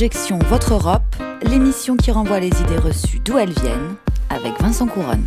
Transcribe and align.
Objection 0.00 0.38
Votre 0.48 0.72
Europe, 0.72 1.14
l'émission 1.42 1.94
qui 1.94 2.10
renvoie 2.10 2.40
les 2.40 2.46
idées 2.46 2.78
reçues 2.78 3.20
d'où 3.22 3.36
elles 3.36 3.52
viennent, 3.52 3.96
avec 4.30 4.58
Vincent 4.58 4.86
Couronne. 4.86 5.26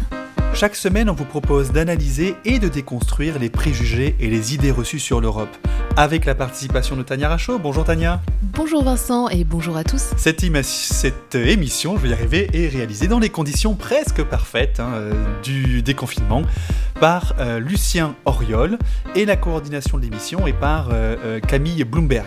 Chaque 0.56 0.76
semaine, 0.76 1.12
on 1.12 1.14
vous 1.14 1.26
propose 1.26 1.72
d'analyser 1.72 2.36
et 2.44 2.58
de 2.58 2.68
déconstruire 2.70 3.38
les 3.38 3.52
préjugés 3.52 4.16
et 4.20 4.32
les 4.32 4.56
idées 4.56 4.72
reçues 4.72 4.98
sur 4.98 5.22
l'Europe. 5.22 5.56
Avec 5.96 6.26
la 6.26 6.34
participation 6.34 6.96
de 6.96 7.04
Tania 7.04 7.30
Rachaud. 7.30 7.60
Bonjour 7.60 7.84
Tania. 7.84 8.20
Bonjour 8.42 8.84
Vincent 8.84 9.30
et 9.30 9.44
bonjour 9.44 9.78
à 9.78 9.84
tous. 9.84 10.12
Cette, 10.18 10.44
cette 10.64 11.36
émission, 11.36 11.96
je 11.98 12.02
vais 12.02 12.10
y 12.10 12.14
arriver, 12.14 12.50
est 12.52 12.68
réalisée 12.68 13.08
dans 13.08 13.20
les 13.20 13.30
conditions 13.30 13.76
presque 13.76 14.24
parfaites 14.24 14.80
hein, 14.80 14.90
euh, 14.96 15.14
du 15.44 15.84
déconfinement 15.84 16.42
par 17.00 17.36
euh, 17.38 17.60
Lucien 17.60 18.16
Oriol 18.26 18.80
et 19.14 19.26
la 19.26 19.36
coordination 19.36 20.00
de 20.00 20.04
l'émission 20.04 20.48
est 20.48 20.54
par 20.54 20.90
euh, 20.92 21.40
Camille 21.42 21.84
Bloomberg. 21.84 22.26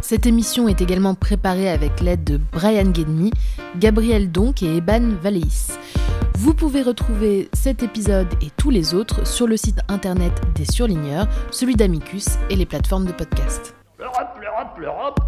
Cette 0.00 0.26
émission 0.26 0.68
est 0.68 0.80
également 0.80 1.14
préparée 1.14 1.68
avec 1.68 2.00
l'aide 2.00 2.24
de 2.24 2.36
Brian 2.36 2.90
Guedmy, 2.90 3.30
Gabriel 3.76 4.30
Donk 4.30 4.62
et 4.62 4.76
Eban 4.76 5.16
Valéis. 5.20 5.68
Vous 6.34 6.54
pouvez 6.54 6.82
retrouver 6.82 7.48
cet 7.52 7.82
épisode 7.82 8.28
et 8.40 8.50
tous 8.56 8.70
les 8.70 8.94
autres 8.94 9.26
sur 9.26 9.46
le 9.46 9.56
site 9.56 9.80
internet 9.88 10.32
des 10.54 10.64
surligneurs, 10.64 11.26
celui 11.50 11.74
d'Amicus 11.74 12.26
et 12.48 12.56
les 12.56 12.64
plateformes 12.64 13.06
de 13.06 13.12
podcast. 13.12 13.74
L'Europe, 13.98 14.38
l'Europe, 14.40 14.78
l'Europe 14.78 15.20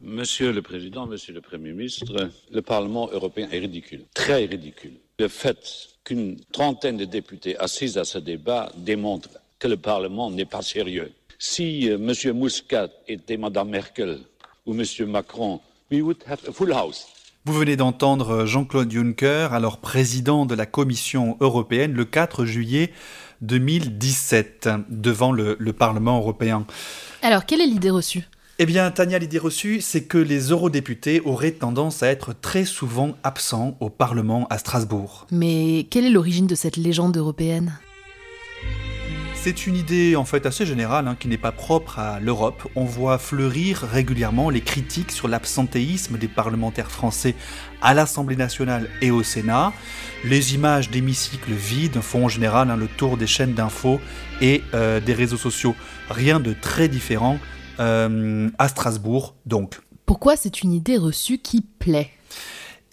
Monsieur 0.00 0.52
le 0.52 0.62
Président, 0.62 1.06
Monsieur 1.06 1.32
le 1.32 1.40
Premier 1.40 1.72
ministre, 1.72 2.30
le 2.52 2.62
Parlement 2.62 3.08
européen 3.12 3.48
est 3.50 3.58
ridicule, 3.58 4.04
très 4.14 4.44
ridicule. 4.44 4.94
Le 5.18 5.28
fait 5.28 5.58
qu'une 6.04 6.40
trentaine 6.52 6.96
de 6.96 7.04
députés 7.04 7.56
assis 7.58 7.98
à 7.98 8.04
ce 8.04 8.18
débat 8.18 8.70
démontre 8.76 9.28
que 9.58 9.68
le 9.68 9.76
Parlement 9.76 10.30
n'est 10.30 10.44
pas 10.44 10.62
sérieux. 10.62 11.12
Si 11.46 11.90
euh, 11.90 11.96
M. 11.96 12.38
Muscat 12.38 12.88
était 13.06 13.36
Mme 13.36 13.68
Merkel 13.68 14.20
ou 14.64 14.72
M. 14.72 14.82
Macron, 15.06 15.60
we 15.92 16.00
would 16.00 16.16
have 16.26 16.40
a 16.48 16.52
full 16.52 16.72
house. 16.72 17.06
Vous 17.44 17.52
venez 17.52 17.76
d'entendre 17.76 18.46
Jean-Claude 18.46 18.90
Juncker, 18.90 19.52
alors 19.52 19.76
président 19.76 20.46
de 20.46 20.54
la 20.54 20.64
Commission 20.64 21.36
européenne, 21.40 21.92
le 21.92 22.06
4 22.06 22.46
juillet 22.46 22.92
2017, 23.42 24.70
devant 24.88 25.32
le, 25.32 25.56
Parlement 25.74 26.16
européen. 26.16 26.64
Alors, 27.20 27.44
quelle 27.44 27.60
est 27.60 27.66
l'idée 27.66 27.90
reçue? 27.90 28.26
Eh 28.58 28.64
bien, 28.64 28.90
Tania, 28.90 29.18
l'idée 29.18 29.38
reçue, 29.38 29.82
c'est 29.82 30.04
que 30.04 30.16
les 30.16 30.48
eurodéputés 30.50 31.20
auraient 31.26 31.52
tendance 31.52 32.02
à 32.02 32.08
être 32.08 32.32
très 32.32 32.64
souvent 32.64 33.18
absents 33.22 33.76
au 33.80 33.90
Parlement 33.90 34.46
à 34.48 34.56
Strasbourg. 34.56 35.26
Mais 35.30 35.86
quelle 35.90 36.06
est 36.06 36.10
l'origine 36.10 36.46
de 36.46 36.54
cette 36.54 36.78
légende 36.78 37.18
européenne? 37.18 37.78
C'est 39.44 39.66
une 39.66 39.76
idée 39.76 40.16
en 40.16 40.24
fait 40.24 40.46
assez 40.46 40.64
générale 40.64 41.06
hein, 41.06 41.16
qui 41.20 41.28
n'est 41.28 41.36
pas 41.36 41.52
propre 41.52 41.98
à 41.98 42.18
l'Europe. 42.18 42.66
On 42.76 42.86
voit 42.86 43.18
fleurir 43.18 43.80
régulièrement 43.80 44.48
les 44.48 44.62
critiques 44.62 45.12
sur 45.12 45.28
l'absentéisme 45.28 46.16
des 46.16 46.28
parlementaires 46.28 46.90
français 46.90 47.34
à 47.82 47.92
l'Assemblée 47.92 48.36
nationale 48.36 48.88
et 49.02 49.10
au 49.10 49.22
Sénat. 49.22 49.74
Les 50.24 50.54
images 50.54 50.88
d'hémicycles 50.88 51.52
vides 51.52 52.00
font 52.00 52.24
en 52.24 52.28
général 52.28 52.70
hein, 52.70 52.76
le 52.76 52.88
tour 52.88 53.18
des 53.18 53.26
chaînes 53.26 53.52
d'infos 53.52 54.00
et 54.40 54.62
euh, 54.72 54.98
des 54.98 55.12
réseaux 55.12 55.36
sociaux. 55.36 55.76
Rien 56.08 56.40
de 56.40 56.54
très 56.54 56.88
différent 56.88 57.38
euh, 57.80 58.48
à 58.56 58.68
Strasbourg 58.68 59.34
donc. 59.44 59.78
Pourquoi 60.06 60.36
c'est 60.36 60.62
une 60.62 60.72
idée 60.72 60.96
reçue 60.96 61.36
qui 61.36 61.60
plaît? 61.60 62.10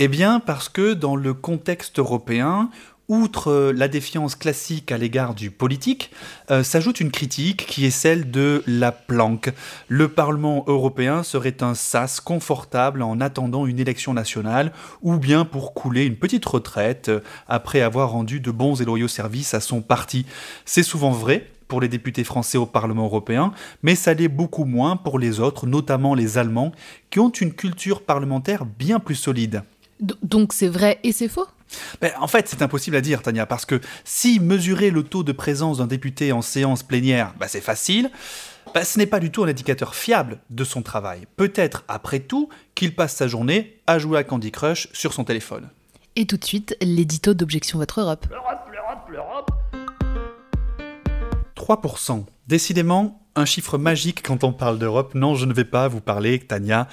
Eh 0.03 0.07
bien 0.07 0.39
parce 0.39 0.67
que 0.67 0.94
dans 0.94 1.16
le 1.16 1.33
contexte 1.35 1.99
européen, 1.99 2.72
outre 3.11 3.51
euh, 3.51 3.73
la 3.73 3.89
défiance 3.89 4.35
classique 4.35 4.91
à 4.91 4.97
l'égard 4.97 5.35
du 5.35 5.51
politique, 5.51 6.11
euh, 6.49 6.63
s'ajoute 6.63 7.01
une 7.01 7.11
critique 7.11 7.66
qui 7.67 7.85
est 7.85 7.91
celle 7.91 8.31
de 8.31 8.63
la 8.66 8.94
planque. 8.94 9.51
Le 9.89 10.07
Parlement 10.07 10.63
européen 10.67 11.21
serait 11.21 11.61
un 11.61 11.75
sas 11.75 12.21
confortable 12.21 13.01
en 13.01 13.19
attendant 13.19 13.66
une 13.66 13.79
élection 13.79 14.13
nationale, 14.13 14.71
ou 15.01 15.17
bien 15.17 15.44
pour 15.44 15.73
couler 15.73 16.05
une 16.05 16.16
petite 16.16 16.45
retraite 16.45 17.09
euh, 17.09 17.19
après 17.50 17.81
avoir 17.81 18.11
rendu 18.11 18.39
de 18.39 18.50
bons 18.50 18.81
et 18.81 18.85
loyaux 18.85 19.09
services 19.09 19.53
à 19.53 19.59
son 19.59 19.81
parti. 19.81 20.25
C'est 20.63 20.81
souvent 20.81 21.11
vrai, 21.11 21.47
pour 21.67 21.81
les 21.81 21.89
députés 21.89 22.23
français 22.23 22.57
au 22.57 22.66
Parlement 22.66 23.05
européen, 23.05 23.51
mais 23.83 23.95
ça 23.95 24.13
l'est 24.13 24.29
beaucoup 24.29 24.66
moins 24.66 24.95
pour 24.95 25.19
les 25.19 25.41
autres, 25.41 25.67
notamment 25.67 26.16
les 26.16 26.38
Allemands, 26.38 26.71
qui 27.09 27.19
ont 27.19 27.29
une 27.29 27.53
culture 27.53 28.03
parlementaire 28.03 28.66
bien 28.66 29.00
plus 29.00 29.16
solide. 29.16 29.63
Donc 30.01 30.53
c'est 30.53 30.67
vrai 30.67 31.00
et 31.03 31.12
c'est 31.12 31.28
faux? 31.28 31.47
Ben, 32.01 32.12
en 32.19 32.28
fait, 32.28 32.47
c'est 32.47 32.62
impossible 32.62 32.97
à 32.97 33.01
dire, 33.01 33.22
Tania, 33.22 33.45
parce 33.45 33.66
que 33.66 33.79
si 34.03 34.39
mesurer 34.39 34.89
le 34.89 35.03
taux 35.03 35.23
de 35.23 35.31
présence 35.31 35.78
d'un 35.78 35.88
député 35.88 36.31
en 36.31 36.41
séance 36.41 36.84
plénière, 36.84 37.34
ben, 37.39 37.47
c'est 37.47 37.62
facile, 37.62 38.12
ben, 38.73 38.84
ce 38.84 38.97
n'est 38.97 39.06
pas 39.06 39.19
du 39.19 39.31
tout 39.31 39.44
un 39.44 39.47
indicateur 39.47 39.95
fiable 39.95 40.39
de 40.50 40.63
son 40.63 40.81
travail. 40.81 41.28
Peut-être, 41.38 41.84
après 41.88 42.19
tout, 42.19 42.50
qu'il 42.75 42.95
passe 42.95 43.16
sa 43.16 43.28
journée 43.28 43.79
à 43.88 44.00
jouer 44.00 44.17
à 44.17 44.23
Candy 44.23 44.51
Crush 44.51 44.89
sur 44.91 45.13
son 45.13 45.23
téléphone. 45.23 45.69
Et 46.16 46.25
tout 46.25 46.38
de 46.38 46.44
suite, 46.44 46.75
l'édito 46.81 47.33
d'Objection 47.33 47.79
Votre 47.79 48.01
Europe. 48.01 48.25
L'Europe, 48.29 48.68
l'Europe, 48.72 49.09
l'Europe 49.09 49.51
3%. 51.56 52.25
Décidément, 52.47 53.20
un 53.36 53.46
chiffre 53.46 53.78
magique 53.78 54.22
quand 54.24 54.44
on 54.44 54.52
parle 54.52 54.78
d'Europe. 54.78 55.16
Non, 55.16 55.36
je 55.36 55.46
ne 55.46 55.53
vais 55.53 55.66
pas 55.66 55.88
vous 55.88 56.02
parler, 56.02 56.40
Tania, 56.40 56.88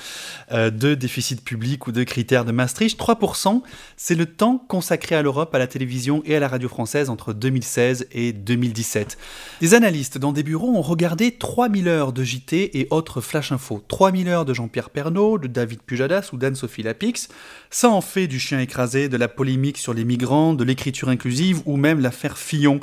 euh, 0.53 0.71
de 0.71 0.94
déficit 0.94 1.43
public 1.43 1.87
ou 1.87 1.93
de 1.93 2.04
critères 2.04 2.44
de 2.44 2.53
Maastricht. 2.53 2.99
3%, 2.99 3.62
c'est 3.97 4.15
le 4.15 4.26
temps 4.26 4.65
consacré 4.69 5.16
à 5.16 5.22
l'Europe, 5.22 5.54
à 5.54 5.59
la 5.59 5.66
télévision 5.66 6.22
et 6.25 6.37
à 6.37 6.41
la 6.41 6.47
radio 6.47 6.69
française 6.69 7.10
entre 7.10 7.32
2016 7.32 8.06
et 8.12 8.32
2017. 8.32 9.19
Des 9.60 9.75
analystes 9.75 10.19
dans 10.19 10.32
des 10.32 10.44
bureaux 10.44 10.76
ont 10.76 10.82
regardé 10.82 11.32
3000 11.32 11.88
heures 11.88 12.12
de 12.12 12.22
JT 12.22 12.78
et 12.78 12.87
autres 12.91 13.20
flash 13.20 13.50
info. 13.50 13.82
3000 13.88 14.28
heures 14.28 14.44
de 14.44 14.55
Jean-Pierre 14.55 14.91
Pernaud, 14.91 15.38
de 15.38 15.49
David 15.49 15.82
Pujadas 15.82 16.31
ou 16.32 16.37
d'Anne-Sophie 16.37 16.84
Lapix. 16.84 17.28
Ça 17.70 17.91
en 17.91 18.00
fait 18.00 18.28
du 18.28 18.38
chien 18.38 18.60
écrasé, 18.60 19.09
de 19.09 19.16
la 19.16 19.28
polémique 19.28 19.78
sur 19.78 19.93
les 19.93 20.05
migrants, 20.05 20.55
de 20.55 20.62
l'écriture 20.62 21.09
inclusive 21.09 21.62
ou 21.65 21.76
même 21.76 22.00
l'affaire 22.00 22.38
Fillon. 22.38 22.78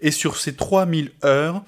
Et 0.00 0.10
sur 0.10 0.36
ces 0.36 0.54
3000 0.54 1.12
heures, 1.24 1.62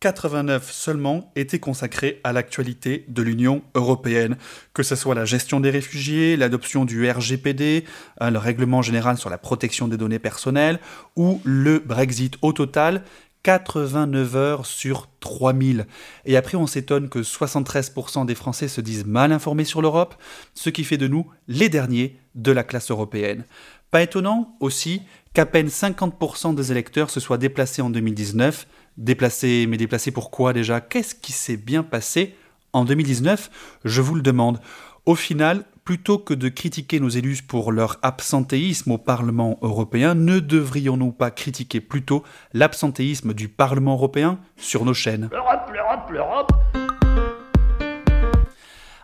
89 0.00 0.72
seulement 0.72 1.30
étaient 1.36 1.58
consacrés 1.58 2.20
à 2.24 2.32
l'actualité 2.32 3.04
de 3.08 3.20
l'Union 3.20 3.60
européenne, 3.74 4.38
que 4.72 4.82
ce 4.82 4.96
soit 4.96 5.14
la 5.14 5.26
gestion 5.26 5.60
des 5.60 5.68
réfugiés, 5.68 6.38
l'adoption 6.38 6.86
du 6.86 7.08
RGPD, 7.08 7.84
hein, 8.18 8.30
le 8.30 8.38
règlement 8.38 8.80
général 8.80 9.18
sur 9.18 9.28
la 9.28 9.36
protection 9.36 9.88
des 9.88 9.98
données 9.98 10.18
personnelles, 10.18 10.80
ou 11.16 11.42
le 11.44 11.80
Brexit 11.80 12.38
au 12.40 12.54
total, 12.54 13.04
89 13.42 14.36
heures 14.36 14.66
sur 14.66 15.08
3000. 15.20 15.86
Et 16.24 16.38
après, 16.38 16.56
on 16.56 16.66
s'étonne 16.66 17.10
que 17.10 17.18
73% 17.18 18.24
des 18.24 18.34
Français 18.34 18.68
se 18.68 18.80
disent 18.80 19.06
mal 19.06 19.32
informés 19.32 19.64
sur 19.64 19.82
l'Europe, 19.82 20.14
ce 20.54 20.70
qui 20.70 20.84
fait 20.84 20.98
de 20.98 21.08
nous 21.08 21.26
les 21.46 21.68
derniers 21.68 22.18
de 22.34 22.52
la 22.52 22.64
classe 22.64 22.90
européenne. 22.90 23.44
Pas 23.90 24.02
étonnant 24.02 24.56
aussi 24.60 25.02
qu'à 25.34 25.46
peine 25.46 25.68
50% 25.68 26.54
des 26.54 26.72
électeurs 26.72 27.10
se 27.10 27.20
soient 27.20 27.38
déplacés 27.38 27.82
en 27.82 27.90
2019 27.90 28.66
Déplacé, 28.96 29.66
mais 29.68 29.76
déplacé 29.76 30.10
pourquoi 30.10 30.52
déjà? 30.52 30.80
Qu'est-ce 30.80 31.14
qui 31.14 31.32
s'est 31.32 31.56
bien 31.56 31.82
passé 31.82 32.34
en 32.72 32.84
2019 32.84 33.78
Je 33.84 34.00
vous 34.02 34.14
le 34.14 34.22
demande. 34.22 34.60
Au 35.06 35.14
final, 35.14 35.64
plutôt 35.84 36.18
que 36.18 36.34
de 36.34 36.48
critiquer 36.48 37.00
nos 37.00 37.08
élus 37.08 37.42
pour 37.42 37.72
leur 37.72 37.98
absentéisme 38.02 38.92
au 38.92 38.98
Parlement 38.98 39.58
européen, 39.62 40.14
ne 40.14 40.38
devrions-nous 40.38 41.12
pas 41.12 41.30
critiquer 41.30 41.80
plutôt 41.80 42.22
l'absentéisme 42.52 43.34
du 43.34 43.48
Parlement 43.48 43.94
européen 43.94 44.38
sur 44.56 44.84
nos 44.84 44.94
chaînes? 44.94 45.28
L'Europe, 45.32 45.70
l'Europe, 45.72 46.10
l'Europe 46.10 46.52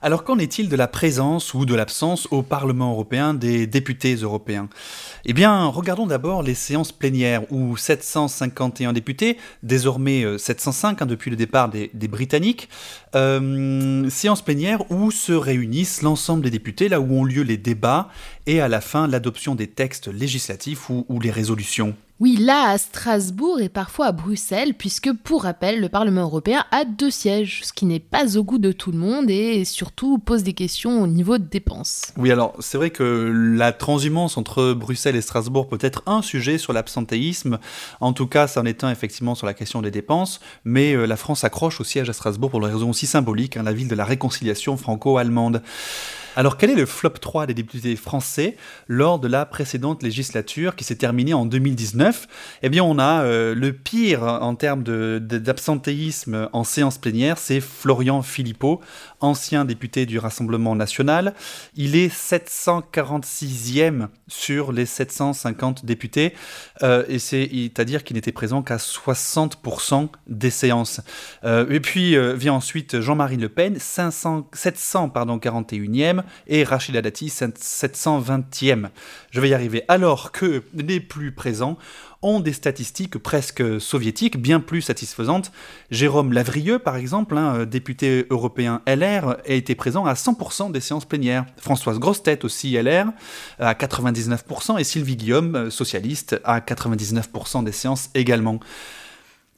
alors 0.02 0.24
qu'en 0.24 0.38
est-il 0.38 0.68
de 0.68 0.76
la 0.76 0.88
présence 0.88 1.54
ou 1.54 1.64
de 1.64 1.74
l'absence 1.74 2.28
au 2.30 2.42
Parlement 2.42 2.92
européen 2.92 3.34
des 3.34 3.66
députés 3.66 4.14
européens? 4.14 4.68
Eh 5.24 5.32
bien, 5.32 5.66
regardons 5.66 6.06
d'abord 6.06 6.42
les 6.42 6.54
séances 6.54 6.92
plénières 6.92 7.50
où 7.50 7.76
751 7.76 8.92
députés, 8.92 9.38
désormais 9.62 10.24
705 10.38 11.00
euh, 11.00 11.04
hein, 11.04 11.06
depuis 11.06 11.30
le 11.30 11.36
départ 11.36 11.68
des, 11.68 12.08
Britanniques, 12.08 12.68
euh, 13.14 14.08
séances 14.10 14.42
plénières 14.42 14.90
où 14.90 15.10
se 15.10 15.32
réunissent 15.32 16.02
l'ensemble 16.02 16.42
des 16.42 16.50
députés, 16.50 16.88
là 16.88 17.00
où 17.00 17.12
ont 17.12 17.24
lieu 17.24 17.42
les 17.42 17.56
débats 17.56 18.08
et 18.46 18.60
à 18.60 18.68
la 18.68 18.80
fin 18.80 19.08
l'adoption 19.08 19.54
des 19.54 19.66
textes 19.66 20.08
législatifs 20.08 20.88
ou 20.90 21.20
les 21.20 21.30
résolutions. 21.30 21.94
Oui, 22.18 22.38
là 22.38 22.70
à 22.70 22.78
Strasbourg 22.78 23.60
et 23.60 23.68
parfois 23.68 24.06
à 24.06 24.12
Bruxelles, 24.12 24.72
puisque 24.72 25.12
pour 25.12 25.42
rappel, 25.42 25.82
le 25.82 25.90
Parlement 25.90 26.22
européen 26.22 26.64
a 26.70 26.86
deux 26.86 27.10
sièges, 27.10 27.60
ce 27.62 27.74
qui 27.74 27.84
n'est 27.84 28.00
pas 28.00 28.38
au 28.38 28.42
goût 28.42 28.56
de 28.56 28.72
tout 28.72 28.90
le 28.90 28.96
monde 28.96 29.28
et 29.28 29.66
surtout 29.66 30.16
pose 30.16 30.42
des 30.42 30.54
questions 30.54 31.02
au 31.02 31.06
niveau 31.06 31.36
de 31.36 31.44
dépenses. 31.44 32.14
Oui, 32.16 32.32
alors 32.32 32.54
c'est 32.58 32.78
vrai 32.78 32.88
que 32.88 33.30
la 33.54 33.72
transhumance 33.72 34.38
entre 34.38 34.72
Bruxelles 34.72 35.16
et 35.16 35.20
Strasbourg 35.20 35.68
peut 35.68 35.76
être 35.82 36.02
un 36.06 36.22
sujet 36.22 36.56
sur 36.56 36.72
l'absentéisme. 36.72 37.58
En 38.00 38.14
tout 38.14 38.26
cas, 38.26 38.46
ça 38.46 38.62
en 38.62 38.64
est 38.64 38.82
un 38.82 38.90
effectivement 38.90 39.34
sur 39.34 39.46
la 39.46 39.52
question 39.52 39.82
des 39.82 39.90
dépenses, 39.90 40.40
mais 40.64 40.94
euh, 40.94 41.06
la 41.06 41.16
France 41.16 41.44
accroche 41.44 41.82
au 41.82 41.84
siège 41.84 42.08
à 42.08 42.14
Strasbourg 42.14 42.50
pour 42.50 42.60
une 42.60 42.72
raison 42.72 42.88
aussi 42.88 43.06
symbolique, 43.06 43.58
hein, 43.58 43.62
la 43.62 43.74
ville 43.74 43.88
de 43.88 43.94
la 43.94 44.06
réconciliation 44.06 44.78
franco-allemande. 44.78 45.60
Alors 46.38 46.58
quel 46.58 46.68
est 46.68 46.74
le 46.74 46.84
flop 46.84 47.14
3 47.18 47.46
des 47.46 47.54
députés 47.54 47.96
français 47.96 48.58
lors 48.88 49.18
de 49.18 49.26
la 49.26 49.46
précédente 49.46 50.02
législature 50.02 50.76
qui 50.76 50.84
s'est 50.84 50.96
terminée 50.96 51.32
en 51.32 51.46
2019 51.46 52.28
Eh 52.62 52.68
bien 52.68 52.84
on 52.84 52.98
a 52.98 53.22
euh, 53.22 53.54
le 53.54 53.72
pire 53.72 54.22
en 54.22 54.54
termes 54.54 54.82
d'absentéisme 54.82 56.50
en 56.52 56.62
séance 56.62 56.98
plénière, 56.98 57.38
c'est 57.38 57.60
Florian 57.60 58.20
Philippot, 58.20 58.82
ancien 59.20 59.64
député 59.64 60.04
du 60.04 60.18
Rassemblement 60.18 60.76
national. 60.76 61.32
Il 61.74 61.96
est 61.96 62.14
746e 62.14 64.08
sur 64.28 64.72
les 64.72 64.84
750 64.84 65.86
députés, 65.86 66.34
euh, 66.82 67.02
et 67.08 67.18
c'est-à-dire 67.18 68.04
qu'il 68.04 68.14
n'était 68.14 68.30
présent 68.30 68.62
qu'à 68.62 68.76
60% 68.76 70.10
des 70.26 70.50
séances. 70.50 71.00
Euh, 71.44 71.66
et 71.70 71.80
puis 71.80 72.14
vient 72.34 72.52
ensuite 72.52 73.00
Jean-Marie 73.00 73.38
Le 73.38 73.48
Pen, 73.48 73.78
500, 73.78 74.50
741e, 74.52 76.24
et 76.46 76.64
Rachida 76.64 77.02
Dati, 77.02 77.28
720e. 77.28 78.88
Je 79.30 79.40
vais 79.40 79.48
y 79.48 79.54
arriver. 79.54 79.84
Alors 79.88 80.32
que 80.32 80.62
les 80.74 81.00
plus 81.00 81.32
présents 81.32 81.78
ont 82.22 82.40
des 82.40 82.52
statistiques 82.52 83.18
presque 83.18 83.80
soviétiques, 83.80 84.40
bien 84.40 84.60
plus 84.60 84.82
satisfaisantes. 84.82 85.52
Jérôme 85.90 86.32
Lavrieux, 86.32 86.78
par 86.78 86.96
exemple, 86.96 87.36
un 87.36 87.60
euh, 87.60 87.66
député 87.66 88.26
européen 88.30 88.82
LR, 88.86 89.36
a 89.46 89.52
été 89.52 89.74
présent 89.74 90.06
à 90.06 90.14
100% 90.14 90.72
des 90.72 90.80
séances 90.80 91.04
plénières. 91.04 91.46
Françoise 91.56 91.98
Grostet 91.98 92.44
aussi 92.44 92.72
LR, 92.72 93.12
à 93.58 93.74
99%, 93.74 94.78
et 94.78 94.84
Sylvie 94.84 95.16
Guillaume, 95.16 95.54
euh, 95.56 95.70
socialiste, 95.70 96.40
à 96.44 96.60
99% 96.60 97.64
des 97.64 97.72
séances 97.72 98.10
également. 98.14 98.60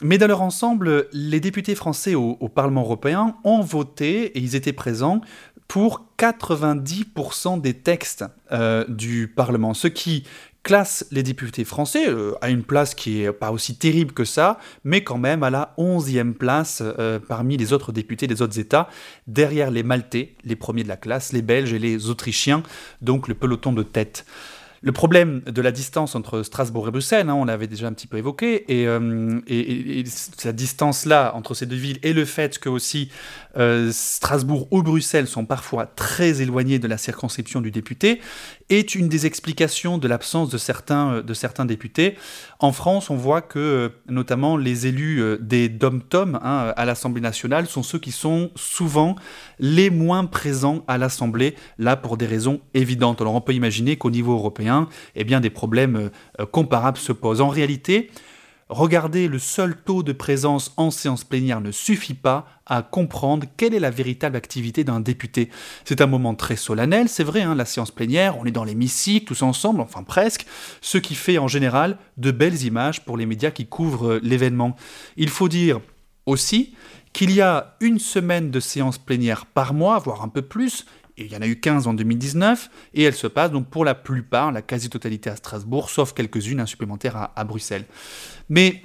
Mais 0.00 0.18
dans 0.18 0.28
leur 0.28 0.42
ensemble, 0.42 1.08
les 1.12 1.40
députés 1.40 1.74
français 1.74 2.14
au, 2.14 2.36
Parlement 2.48 2.82
européen 2.82 3.34
ont 3.42 3.62
voté, 3.62 4.26
et 4.26 4.38
ils 4.38 4.54
étaient 4.54 4.72
présents, 4.72 5.20
pour 5.68 6.06
90% 6.18 7.60
des 7.60 7.74
textes 7.74 8.24
euh, 8.52 8.84
du 8.88 9.28
Parlement, 9.28 9.74
ce 9.74 9.86
qui 9.86 10.24
classe 10.62 11.06
les 11.10 11.22
députés 11.22 11.64
français 11.64 12.08
euh, 12.08 12.32
à 12.40 12.50
une 12.50 12.62
place 12.62 12.94
qui 12.94 13.22
est 13.22 13.32
pas 13.32 13.52
aussi 13.52 13.76
terrible 13.76 14.12
que 14.12 14.24
ça, 14.24 14.58
mais 14.82 15.04
quand 15.04 15.18
même 15.18 15.42
à 15.42 15.50
la 15.50 15.74
11e 15.78 16.32
place 16.32 16.82
euh, 16.82 17.18
parmi 17.18 17.56
les 17.56 17.72
autres 17.72 17.92
députés 17.92 18.26
des 18.26 18.42
autres 18.42 18.58
États, 18.58 18.88
derrière 19.26 19.70
les 19.70 19.82
Maltais, 19.82 20.34
les 20.44 20.56
premiers 20.56 20.82
de 20.82 20.88
la 20.88 20.96
classe, 20.96 21.32
les 21.32 21.42
Belges 21.42 21.72
et 21.74 21.78
les 21.78 22.08
Autrichiens, 22.08 22.62
donc 23.02 23.28
le 23.28 23.34
peloton 23.34 23.72
de 23.72 23.82
tête. 23.82 24.24
Le 24.80 24.92
problème 24.92 25.40
de 25.40 25.60
la 25.60 25.72
distance 25.72 26.14
entre 26.14 26.44
Strasbourg 26.44 26.86
et 26.86 26.90
Bruxelles, 26.92 27.28
hein, 27.28 27.34
on 27.34 27.44
l'avait 27.44 27.66
déjà 27.66 27.88
un 27.88 27.92
petit 27.92 28.06
peu 28.06 28.16
évoqué, 28.16 28.64
et, 28.72 28.86
euh, 28.86 29.40
cette 30.04 30.54
distance-là 30.54 31.32
entre 31.34 31.54
ces 31.54 31.66
deux 31.66 31.76
villes 31.76 31.98
et 32.04 32.12
le 32.12 32.24
fait 32.24 32.58
que 32.58 32.68
aussi 32.68 33.10
euh, 33.56 33.90
Strasbourg 33.92 34.68
ou 34.70 34.82
Bruxelles 34.82 35.26
sont 35.26 35.44
parfois 35.44 35.86
très 35.86 36.42
éloignés 36.42 36.78
de 36.78 36.86
la 36.86 36.96
circonscription 36.96 37.60
du 37.60 37.72
député, 37.72 38.20
est 38.68 38.94
une 38.94 39.08
des 39.08 39.26
explications 39.26 39.98
de 39.98 40.06
l'absence 40.06 40.48
de 40.48 40.58
certains, 40.58 41.14
euh, 41.14 41.22
de 41.22 41.34
certains 41.34 41.64
députés. 41.64 42.16
En 42.60 42.70
France, 42.70 43.10
on 43.10 43.16
voit 43.16 43.42
que 43.42 43.90
notamment 44.08 44.56
les 44.56 44.86
élus 44.86 45.22
des 45.40 45.68
dom-tom 45.68 46.38
hein, 46.42 46.72
à 46.76 46.84
l'Assemblée 46.84 47.20
nationale 47.20 47.66
sont 47.66 47.82
ceux 47.82 47.98
qui 47.98 48.12
sont 48.12 48.50
souvent 48.54 49.16
les 49.58 49.90
moins 49.90 50.24
présents 50.24 50.84
à 50.86 50.98
l'Assemblée, 50.98 51.54
là 51.78 51.96
pour 51.96 52.16
des 52.16 52.26
raisons 52.26 52.60
évidentes. 52.74 53.20
Alors 53.20 53.34
on 53.34 53.40
peut 53.40 53.54
imaginer 53.54 53.96
qu'au 53.96 54.10
niveau 54.10 54.34
européen, 54.34 54.67
eh 55.14 55.24
bien 55.24 55.40
des 55.40 55.50
problèmes 55.50 56.10
euh, 56.40 56.46
comparables 56.46 56.98
se 56.98 57.12
posent. 57.12 57.40
En 57.40 57.48
réalité, 57.48 58.10
regarder 58.68 59.28
le 59.28 59.38
seul 59.38 59.76
taux 59.76 60.02
de 60.02 60.12
présence 60.12 60.72
en 60.76 60.90
séance 60.90 61.24
plénière 61.24 61.60
ne 61.60 61.72
suffit 61.72 62.14
pas 62.14 62.46
à 62.66 62.82
comprendre 62.82 63.46
quelle 63.56 63.74
est 63.74 63.80
la 63.80 63.90
véritable 63.90 64.36
activité 64.36 64.84
d'un 64.84 65.00
député. 65.00 65.48
C'est 65.84 66.00
un 66.00 66.06
moment 66.06 66.34
très 66.34 66.56
solennel, 66.56 67.08
c'est 67.08 67.24
vrai, 67.24 67.42
hein, 67.42 67.54
la 67.54 67.64
séance 67.64 67.90
plénière, 67.90 68.36
on 68.38 68.44
est 68.44 68.50
dans 68.50 68.64
l'hémicycle, 68.64 69.26
tous 69.26 69.42
ensemble, 69.42 69.80
enfin 69.80 70.02
presque, 70.02 70.46
ce 70.82 70.98
qui 70.98 71.14
fait 71.14 71.38
en 71.38 71.48
général 71.48 71.96
de 72.18 72.30
belles 72.30 72.62
images 72.64 73.04
pour 73.04 73.16
les 73.16 73.26
médias 73.26 73.50
qui 73.50 73.66
couvrent 73.66 74.12
euh, 74.12 74.20
l'événement. 74.22 74.76
Il 75.16 75.30
faut 75.30 75.48
dire 75.48 75.80
aussi 76.26 76.74
qu'il 77.14 77.30
y 77.30 77.40
a 77.40 77.76
une 77.80 77.98
semaine 77.98 78.50
de 78.50 78.60
séance 78.60 78.98
plénière 78.98 79.46
par 79.46 79.72
mois, 79.72 79.98
voire 79.98 80.22
un 80.22 80.28
peu 80.28 80.42
plus, 80.42 80.84
il 81.24 81.32
y 81.32 81.36
en 81.36 81.42
a 81.42 81.46
eu 81.46 81.58
15 81.60 81.86
en 81.86 81.94
2019, 81.94 82.70
et 82.94 83.02
elles 83.02 83.14
se 83.14 83.26
passent 83.26 83.50
donc 83.50 83.68
pour 83.68 83.84
la 83.84 83.94
plupart, 83.94 84.52
la 84.52 84.62
quasi-totalité 84.62 85.30
à 85.30 85.36
Strasbourg, 85.36 85.90
sauf 85.90 86.12
quelques-unes 86.12 86.66
supplémentaires 86.66 87.30
à, 87.34 87.44
Bruxelles. 87.44 87.84
Mais 88.48 88.82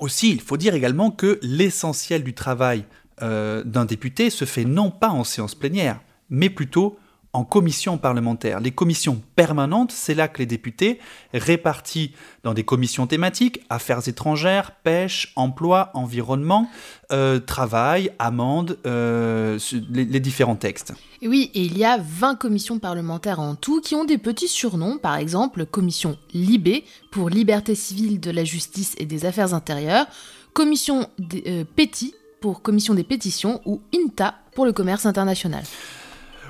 aussi, 0.00 0.30
il 0.30 0.40
faut 0.40 0.56
dire 0.56 0.74
également 0.74 1.10
que 1.10 1.38
l'essentiel 1.42 2.24
du 2.24 2.34
travail 2.34 2.84
euh, 3.22 3.62
d'un 3.64 3.84
député 3.84 4.30
se 4.30 4.44
fait 4.44 4.64
non 4.64 4.90
pas 4.90 5.10
en 5.10 5.24
séance 5.24 5.54
plénière, 5.54 6.00
mais 6.30 6.50
plutôt 6.50 6.98
en 7.34 7.44
commission 7.44 7.96
parlementaire. 7.96 8.60
Les 8.60 8.72
commissions 8.72 9.22
permanentes, 9.36 9.90
c'est 9.90 10.14
là 10.14 10.28
que 10.28 10.38
les 10.38 10.46
députés, 10.46 10.98
répartis 11.32 12.12
dans 12.44 12.52
des 12.52 12.62
commissions 12.62 13.06
thématiques, 13.06 13.64
affaires 13.70 14.06
étrangères, 14.06 14.72
pêche, 14.82 15.32
emploi, 15.34 15.90
environnement, 15.94 16.68
euh, 17.10 17.38
travail, 17.38 18.10
amende, 18.18 18.78
euh, 18.84 19.58
les, 19.90 20.20
différents 20.20 20.56
textes. 20.56 20.92
Oui, 21.22 21.50
et 21.54 21.62
il 21.62 21.78
y 21.78 21.84
a 21.84 21.98
20 21.98 22.34
commissions 22.34 22.78
parlementaires 22.78 23.40
en 23.40 23.54
tout 23.54 23.80
qui 23.80 23.94
ont 23.94 24.04
des 24.04 24.18
petits 24.18 24.48
surnoms, 24.48 24.98
par 24.98 25.16
exemple 25.16 25.64
commission 25.64 26.18
Libé 26.34 26.84
pour 27.10 27.30
liberté 27.30 27.74
civile 27.74 28.20
de 28.20 28.30
la 28.30 28.44
justice 28.44 28.94
et 28.98 29.06
des 29.06 29.24
affaires 29.24 29.54
intérieures, 29.54 30.06
commission 30.52 31.08
euh, 31.46 31.64
Péti 31.64 32.14
pour 32.42 32.60
commission 32.60 32.92
des 32.92 33.04
pétitions 33.04 33.62
ou 33.64 33.80
INTA 33.94 34.34
pour 34.54 34.66
le 34.66 34.72
commerce 34.72 35.06
international. 35.06 35.62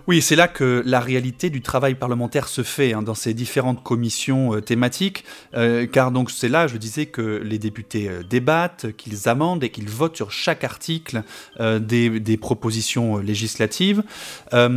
Oui, 0.09 0.21
c'est 0.21 0.35
là 0.35 0.49
que 0.49 0.83
la 0.85 0.99
réalité 0.99 1.49
du 1.49 1.63
travail 1.63 1.95
parlementaire 1.95 2.49
se 2.49 2.63
fait 2.63 2.93
hein, 2.93 3.03
dans 3.03 3.15
ces 3.15 3.35
différentes 3.35 3.85
commissions 3.85 4.55
euh, 4.55 4.61
thématiques, 4.61 5.25
euh, 5.55 5.87
car 5.87 6.11
donc 6.11 6.33
c'est 6.33 6.49
là, 6.49 6.67
je 6.67 6.77
disais, 6.77 7.07
que 7.07 7.41
les 7.45 7.59
députés 7.59 8.09
euh, 8.09 8.23
débattent, 8.25 8.97
qu'ils 8.97 9.29
amendent 9.29 9.63
et 9.63 9.71
qu'ils 9.71 9.89
votent 9.89 10.17
sur 10.17 10.33
chaque 10.33 10.65
article 10.65 11.23
des, 11.61 12.37
propositions 12.41 13.19
législatives. 13.19 14.03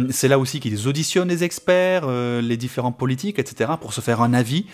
c'est 0.10 0.28
là 0.28 0.38
aussi 0.38 0.60
qu'ils 0.60 0.88
auditionnent 0.88 1.30
les 1.30 1.44
experts, 1.44 2.08
les 2.08 2.58
différents 2.58 2.92
politiques, 2.92 3.40
etc., 3.40 3.72
pour 3.80 3.94
se 3.94 4.02
faire 4.02 4.22
un 4.22 4.34
avis 4.34 4.66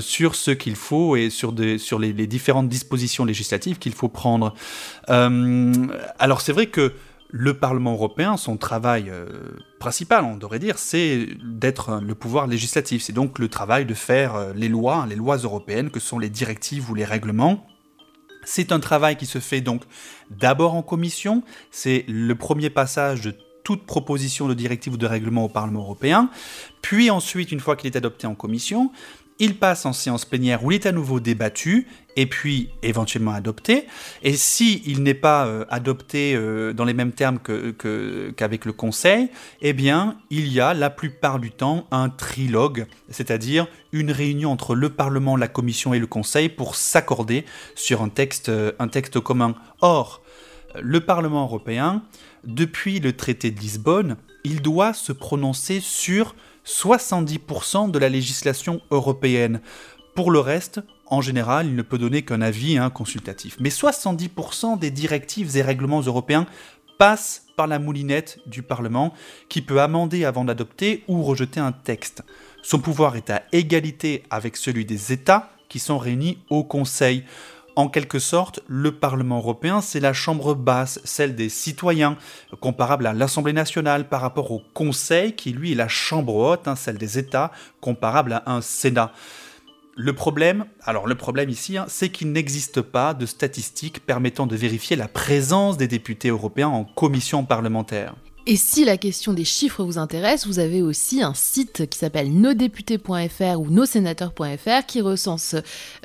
sur 0.00 0.34
ce 0.34 0.50
qu'il 0.50 0.74
faut 0.74 1.16
et 1.16 1.30
sur 1.30 1.52
les, 1.52 1.78
les 2.12 2.26
différentes 2.26 2.68
dispositions 2.68 3.24
législatives 3.24 3.78
qu'il 3.78 3.92
faut 3.92 4.08
prendre. 4.08 4.54
alors 5.06 6.40
c'est 6.40 6.52
vrai 6.52 6.66
que 6.66 6.92
le 7.32 7.54
Parlement 7.54 7.92
européen, 7.92 8.36
son 8.36 8.56
travail 8.56 9.08
euh, 9.08 9.26
principal, 9.78 10.24
on 10.24 10.36
devrait 10.36 10.58
dire, 10.58 10.78
c'est 10.78 11.28
d'être 11.42 12.00
le 12.02 12.14
pouvoir 12.14 12.46
législatif. 12.46 13.02
C'est 13.02 13.12
donc 13.12 13.38
le 13.38 13.48
travail 13.48 13.86
de 13.86 13.94
faire 13.94 14.34
euh, 14.34 14.52
les 14.54 14.68
lois, 14.68 15.06
les 15.08 15.16
lois 15.16 15.36
européennes, 15.36 15.90
que 15.90 16.00
sont 16.00 16.18
les 16.18 16.30
directives 16.30 16.90
ou 16.90 16.94
les 16.94 17.04
règlements. 17.04 17.66
C'est 18.44 18.72
un 18.72 18.80
travail 18.80 19.16
qui 19.16 19.26
se 19.26 19.38
fait 19.38 19.60
donc 19.60 19.82
d'abord 20.30 20.74
en 20.74 20.82
commission, 20.82 21.42
c'est 21.70 22.04
le 22.08 22.34
premier 22.34 22.70
passage 22.70 23.20
de 23.20 23.34
toute 23.62 23.84
proposition 23.84 24.48
de 24.48 24.54
directive 24.54 24.94
ou 24.94 24.96
de 24.96 25.06
règlement 25.06 25.44
au 25.44 25.48
Parlement 25.48 25.80
européen, 25.80 26.30
puis 26.82 27.10
ensuite, 27.10 27.52
une 27.52 27.60
fois 27.60 27.76
qu'il 27.76 27.92
est 27.92 27.96
adopté 27.96 28.26
en 28.26 28.34
commission, 28.34 28.90
il 29.40 29.56
passe 29.56 29.86
en 29.86 29.92
séance 29.92 30.24
plénière 30.24 30.62
où 30.62 30.70
il 30.70 30.76
est 30.76 30.86
à 30.86 30.92
nouveau 30.92 31.18
débattu 31.18 31.88
et 32.14 32.26
puis 32.26 32.68
éventuellement 32.82 33.32
adopté. 33.32 33.86
Et 34.22 34.36
si 34.36 34.82
il 34.84 35.02
n'est 35.02 35.14
pas 35.14 35.46
euh, 35.46 35.64
adopté 35.70 36.34
euh, 36.34 36.72
dans 36.72 36.84
les 36.84 36.92
mêmes 36.92 37.12
termes 37.12 37.38
qu'avec 37.38 38.64
le 38.66 38.72
Conseil, 38.72 39.30
eh 39.62 39.72
bien, 39.72 40.18
il 40.28 40.48
y 40.48 40.60
a 40.60 40.74
la 40.74 40.90
plupart 40.90 41.38
du 41.38 41.50
temps 41.50 41.86
un 41.90 42.10
trilogue, 42.10 42.86
c'est-à-dire 43.08 43.66
une 43.92 44.12
réunion 44.12 44.52
entre 44.52 44.74
le 44.74 44.90
Parlement, 44.90 45.36
la 45.36 45.48
Commission 45.48 45.94
et 45.94 45.98
le 45.98 46.06
Conseil 46.06 46.50
pour 46.50 46.74
s'accorder 46.74 47.44
sur 47.74 48.02
un 48.02 48.10
texte, 48.10 48.50
euh, 48.50 48.72
un 48.78 48.88
texte 48.88 49.18
commun. 49.20 49.54
Or, 49.80 50.22
le 50.80 51.00
Parlement 51.00 51.44
européen, 51.44 52.02
depuis 52.44 53.00
le 53.00 53.14
traité 53.14 53.50
de 53.50 53.58
Lisbonne, 53.58 54.16
il 54.44 54.62
doit 54.62 54.92
se 54.92 55.12
prononcer 55.12 55.80
sur 55.80 56.34
70% 56.66 57.90
de 57.90 57.98
la 57.98 58.08
législation 58.08 58.80
européenne. 58.90 59.60
Pour 60.14 60.30
le 60.30 60.40
reste, 60.40 60.80
en 61.06 61.20
général, 61.20 61.66
il 61.66 61.74
ne 61.74 61.82
peut 61.82 61.98
donner 61.98 62.22
qu'un 62.22 62.42
avis 62.42 62.78
hein, 62.78 62.90
consultatif. 62.90 63.56
Mais 63.60 63.70
70% 63.70 64.78
des 64.78 64.90
directives 64.90 65.56
et 65.56 65.62
règlements 65.62 66.00
européens 66.00 66.46
passent 66.98 67.46
par 67.56 67.66
la 67.66 67.78
moulinette 67.78 68.38
du 68.46 68.62
Parlement, 68.62 69.14
qui 69.48 69.62
peut 69.62 69.80
amender 69.80 70.24
avant 70.24 70.44
d'adopter 70.44 71.04
ou 71.08 71.22
rejeter 71.22 71.58
un 71.60 71.72
texte. 71.72 72.22
Son 72.62 72.78
pouvoir 72.78 73.16
est 73.16 73.30
à 73.30 73.42
égalité 73.52 74.24
avec 74.30 74.56
celui 74.56 74.84
des 74.84 75.12
États 75.12 75.50
qui 75.68 75.78
sont 75.78 75.98
réunis 75.98 76.38
au 76.50 76.62
Conseil. 76.62 77.24
En 77.76 77.88
quelque 77.88 78.18
sorte, 78.18 78.60
le 78.66 78.92
Parlement 78.92 79.38
européen, 79.38 79.80
c'est 79.80 80.00
la 80.00 80.12
chambre 80.12 80.54
basse, 80.54 81.00
celle 81.04 81.36
des 81.36 81.48
citoyens, 81.48 82.16
comparable 82.60 83.06
à 83.06 83.12
l'Assemblée 83.12 83.52
nationale 83.52 84.08
par 84.08 84.20
rapport 84.20 84.50
au 84.50 84.60
Conseil, 84.74 85.34
qui 85.34 85.52
lui 85.52 85.72
est 85.72 85.76
la 85.76 85.88
chambre 85.88 86.34
haute, 86.34 86.66
hein, 86.66 86.76
celle 86.76 86.98
des 86.98 87.18
États, 87.18 87.52
comparable 87.80 88.32
à 88.32 88.50
un 88.52 88.60
Sénat. 88.60 89.12
Le 89.96 90.12
problème, 90.14 90.64
alors 90.82 91.06
le 91.06 91.14
problème 91.14 91.50
ici, 91.50 91.76
hein, 91.76 91.84
c'est 91.88 92.08
qu'il 92.08 92.32
n'existe 92.32 92.80
pas 92.80 93.14
de 93.14 93.26
statistiques 93.26 94.04
permettant 94.04 94.46
de 94.46 94.56
vérifier 94.56 94.96
la 94.96 95.08
présence 95.08 95.76
des 95.76 95.88
députés 95.88 96.28
européens 96.28 96.68
en 96.68 96.84
commission 96.84 97.44
parlementaire. 97.44 98.14
Et 98.46 98.56
si 98.56 98.84
la 98.84 98.96
question 98.96 99.34
des 99.34 99.44
chiffres 99.44 99.84
vous 99.84 99.98
intéresse, 99.98 100.46
vous 100.46 100.58
avez 100.58 100.80
aussi 100.82 101.22
un 101.22 101.34
site 101.34 101.88
qui 101.88 101.98
s'appelle 101.98 102.32
nosdéputés.fr 102.32 103.60
ou 103.60 103.68
nossénateurs.fr 103.70 104.86
qui 104.86 105.02
recense 105.02 105.56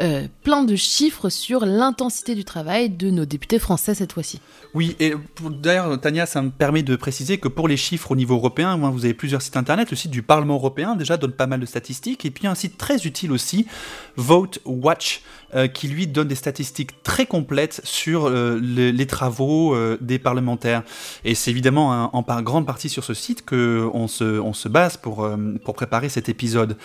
euh, 0.01 0.27
plein 0.43 0.63
de 0.63 0.75
chiffres 0.75 1.29
sur 1.29 1.65
l'intensité 1.65 2.35
du 2.35 2.43
travail 2.43 2.89
de 2.89 3.09
nos 3.09 3.25
députés 3.25 3.57
français 3.57 3.95
cette 3.95 4.11
fois-ci. 4.11 4.41
Oui, 4.73 4.97
et 4.99 5.13
d'ailleurs, 5.61 5.99
Tania, 6.01 6.25
ça 6.25 6.41
me 6.41 6.49
permet 6.49 6.83
de 6.83 6.95
préciser 6.97 7.37
que 7.37 7.47
pour 7.47 7.69
les 7.69 7.77
chiffres 7.77 8.11
au 8.11 8.15
niveau 8.15 8.35
européen, 8.35 8.75
vous 8.77 9.05
avez 9.05 9.13
plusieurs 9.13 9.41
sites 9.41 9.55
internet. 9.55 9.89
Le 9.89 9.95
site 9.95 10.11
du 10.11 10.21
Parlement 10.21 10.55
européen, 10.55 10.95
déjà, 10.95 11.15
donne 11.15 11.31
pas 11.31 11.47
mal 11.47 11.61
de 11.61 11.65
statistiques. 11.65 12.25
Et 12.25 12.31
puis 12.31 12.47
un 12.47 12.55
site 12.55 12.77
très 12.77 13.05
utile 13.05 13.31
aussi, 13.31 13.65
Vote 14.17 14.59
Watch, 14.65 15.21
euh, 15.53 15.67
qui 15.67 15.87
lui 15.87 16.07
donne 16.07 16.27
des 16.27 16.35
statistiques 16.35 17.03
très 17.03 17.25
complètes 17.25 17.81
sur 17.83 18.25
euh, 18.25 18.59
les, 18.59 19.05
travaux 19.05 19.75
euh, 19.75 19.97
des 20.01 20.17
parlementaires. 20.17 20.83
Et 21.23 21.35
c'est 21.35 21.51
évidemment 21.51 22.09
en, 22.15 22.41
grande 22.41 22.65
partie 22.65 22.89
sur 22.89 23.03
ce 23.03 23.13
site 23.13 23.45
qu'on 23.45 24.07
se, 24.07 24.67
base 24.67 24.97
pour, 24.97 25.29
pour 25.63 25.75
préparer 25.75 26.09
cet 26.09 26.29
épisode. 26.29 26.77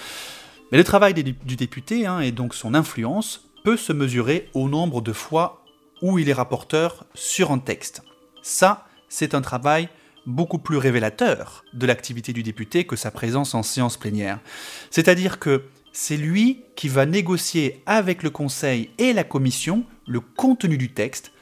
Mais 0.72 0.78
le 0.78 0.84
travail 0.84 1.14
du 1.14 1.56
député, 1.56 2.06
hein, 2.06 2.20
et 2.20 2.32
donc 2.32 2.54
son 2.54 2.74
influence, 2.74 3.48
peut 3.64 3.76
se 3.76 3.92
mesurer 3.92 4.48
au 4.54 4.68
nombre 4.68 5.00
de 5.00 5.12
fois 5.12 5.64
où 6.02 6.18
il 6.18 6.28
est 6.28 6.34
rapporteur 6.34 7.04
sur 7.14 7.50
un 7.50 7.58
texte. 7.58 8.02
Ça, 8.42 8.86
c'est 9.08 9.34
un 9.34 9.40
travail 9.42 9.88
beaucoup 10.26 10.58
plus 10.58 10.76
révélateur 10.76 11.64
de 11.72 11.86
l'activité 11.86 12.32
du 12.32 12.42
député 12.42 12.84
que 12.84 12.96
sa 12.96 13.10
présence 13.10 13.54
en 13.54 13.62
séance 13.62 13.96
plénière. 13.96 14.38
C'est-à-dire 14.90 15.38
que 15.38 15.64
c'est 15.92 16.16
lui 16.16 16.62
qui 16.76 16.88
va 16.88 17.06
négocier 17.06 17.82
avec 17.86 18.22
le 18.22 18.30
Conseil 18.30 18.90
et 18.98 19.12
la 19.12 19.24
Commission 19.24 19.84
le 20.06 20.20
contenu 20.20 20.76
du 20.76 20.92
texte 20.92 21.32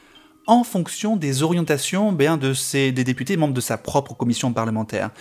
en 0.47 0.63
fonction 0.63 1.15
des 1.15 1.43
orientations 1.43 2.11
des 2.11 2.91
députés 2.91 3.37
membres 3.37 3.53
de 3.53 3.61
sa 3.61 3.77
propre 3.77 4.15
commission 4.15 4.51
parlementaire. 4.51 5.11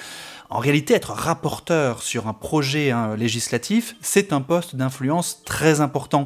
En 0.48 0.58
réalité, 0.58 0.94
être 0.94 1.12
rapporteur 1.12 2.02
sur 2.02 2.28
un 2.28 2.32
projet 2.32 2.90
hein, 2.90 3.14
législatif, 3.14 3.94
c'est 4.00 4.32
un 4.32 4.40
poste 4.40 4.74
d'influence 4.74 5.42
très 5.44 5.82
important. 5.82 6.24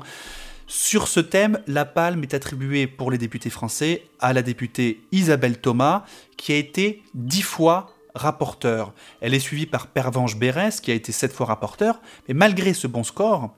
Sur 0.68 1.08
ce 1.08 1.18
thème, 1.18 1.58
la 1.66 1.84
palme 1.84 2.22
est 2.22 2.34
attribuée 2.34 2.86
pour 2.86 3.10
les 3.10 3.18
députés 3.18 3.50
français 3.50 4.04
à 4.20 4.32
la 4.32 4.42
députée 4.42 5.02
Isabelle 5.10 5.58
Thomas, 5.58 6.04
qui 6.36 6.52
a 6.52 6.56
été 6.56 7.02
dix 7.14 7.42
fois 7.42 7.92
rapporteur. 8.14 8.92
Elle 9.20 9.34
est 9.34 9.40
suivie 9.40 9.66
par 9.66 9.86
Pervenche 9.86 10.36
Bérès, 10.36 10.80
qui 10.80 10.90
a 10.90 10.94
été 10.94 11.12
sept 11.12 11.32
fois 11.32 11.46
rapporteur, 11.46 12.00
mais 12.28 12.34
malgré 12.34 12.74
ce 12.74 12.86
bon 12.86 13.04
score, 13.04 13.54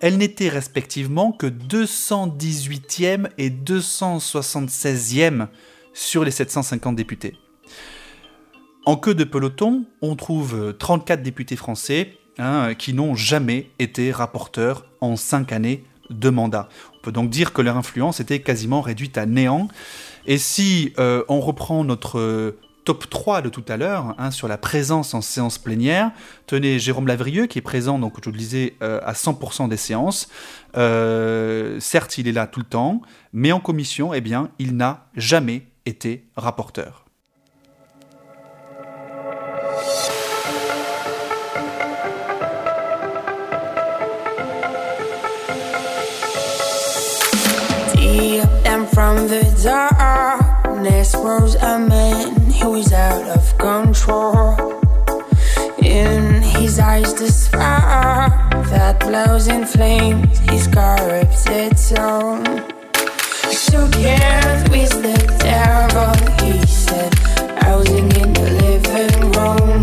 elle 0.00 0.16
n'était 0.18 0.48
respectivement 0.48 1.32
que 1.32 1.46
218e 1.46 3.28
et 3.36 3.50
276e 3.50 5.48
sur 5.92 6.24
les 6.24 6.30
750 6.30 6.94
députés. 6.94 7.36
En 8.86 8.96
queue 8.96 9.14
de 9.14 9.24
peloton, 9.24 9.84
on 10.00 10.16
trouve 10.16 10.74
34 10.78 11.22
députés 11.22 11.56
français 11.56 12.16
hein, 12.38 12.74
qui 12.74 12.94
n'ont 12.94 13.14
jamais 13.14 13.70
été 13.78 14.12
rapporteurs 14.12 14.86
en 15.00 15.16
5 15.16 15.52
années 15.52 15.84
de 16.10 16.30
mandat. 16.30 16.68
On 16.96 17.00
peut 17.02 17.12
donc 17.12 17.28
dire 17.28 17.52
que 17.52 17.60
leur 17.60 17.76
influence 17.76 18.20
était 18.20 18.40
quasiment 18.40 18.80
réduite 18.80 19.18
à 19.18 19.26
néant. 19.26 19.68
Et 20.26 20.38
si 20.38 20.94
euh, 20.98 21.22
on 21.28 21.40
reprend 21.40 21.84
notre 21.84 22.56
top 22.88 23.10
3 23.10 23.42
de 23.42 23.50
tout 23.50 23.64
à 23.68 23.76
l'heure, 23.76 24.14
hein, 24.16 24.30
sur 24.30 24.48
la 24.48 24.56
présence 24.56 25.12
en 25.12 25.20
séance 25.20 25.58
plénière, 25.58 26.10
tenez 26.46 26.78
Jérôme 26.78 27.06
Lavrieux, 27.06 27.44
qui 27.44 27.58
est 27.58 27.62
présent, 27.62 27.98
donc 27.98 28.14
je 28.24 28.30
le 28.30 28.38
disais, 28.38 28.76
euh, 28.82 28.98
à 29.04 29.12
100% 29.12 29.68
des 29.68 29.76
séances. 29.76 30.30
certes, 30.72 32.16
il 32.16 32.28
est 32.28 32.32
là 32.32 32.46
tout 32.46 32.60
le 32.60 32.66
temps, 32.66 33.02
mais 33.34 33.52
en 33.52 33.60
commission, 33.60 34.14
eh 34.14 34.22
bien, 34.22 34.48
il 34.58 34.74
n'a 34.74 35.04
jamais 35.14 35.66
été 35.84 36.24
rapporteur. 36.34 37.04
Who 52.60 52.72
was 52.72 52.92
out 52.92 53.26
of 53.36 53.58
control. 53.58 54.56
In 55.82 56.42
his 56.42 56.78
eyes, 56.78 57.14
the 57.14 57.28
spark 57.30 58.32
that 58.70 59.00
blows 59.00 59.46
in 59.46 59.64
flames 59.64 60.38
his 60.50 60.66
corrupted 60.66 61.78
soul. 61.78 62.44
So 63.50 63.88
cared 63.90 64.68
with 64.70 64.94
the 65.06 65.18
devil, 65.38 66.14
he 66.42 66.66
said, 66.66 67.14
housing 67.62 68.10
in 68.22 68.32
the 68.32 68.48
living 68.64 69.18
room. 69.36 69.82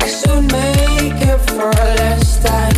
I 0.00 0.06
should 0.16 0.44
make 0.50 1.20
up 1.28 1.40
for 1.50 1.72
last 2.00 2.42
time, 2.46 2.77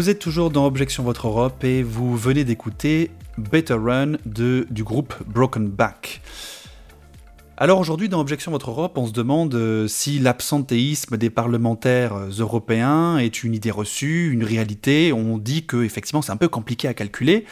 Vous 0.00 0.08
êtes 0.08 0.18
toujours 0.18 0.48
dans 0.48 0.64
Objection 0.64 1.02
Votre 1.02 1.28
Europe 1.28 1.62
et 1.62 1.82
vous 1.82 2.16
venez 2.16 2.42
d'écouter 2.44 3.10
Better 3.36 3.74
Run 3.74 4.12
de, 4.24 4.66
du 4.70 4.82
groupe 4.82 5.12
Broken 5.26 5.68
Back. 5.68 6.22
Alors 7.58 7.78
aujourd'hui, 7.78 8.08
dans 8.08 8.18
Objection 8.18 8.50
Votre 8.50 8.70
Europe, 8.70 8.96
on 8.96 9.06
se 9.06 9.12
demande 9.12 9.54
euh, 9.54 9.86
si 9.88 10.18
l'absentéisme 10.18 11.18
des 11.18 11.28
parlementaires 11.28 12.14
euh, 12.14 12.30
européens 12.30 13.18
est 13.18 13.44
une 13.44 13.52
idée 13.52 13.70
reçue, 13.70 14.32
une 14.32 14.42
réalité. 14.42 15.12
On 15.12 15.36
dit 15.36 15.66
que 15.66 15.82
effectivement 15.82 16.22
c'est 16.22 16.32
un 16.32 16.38
peu 16.38 16.48
compliqué 16.48 16.88
à 16.88 16.94
calculer, 16.94 17.44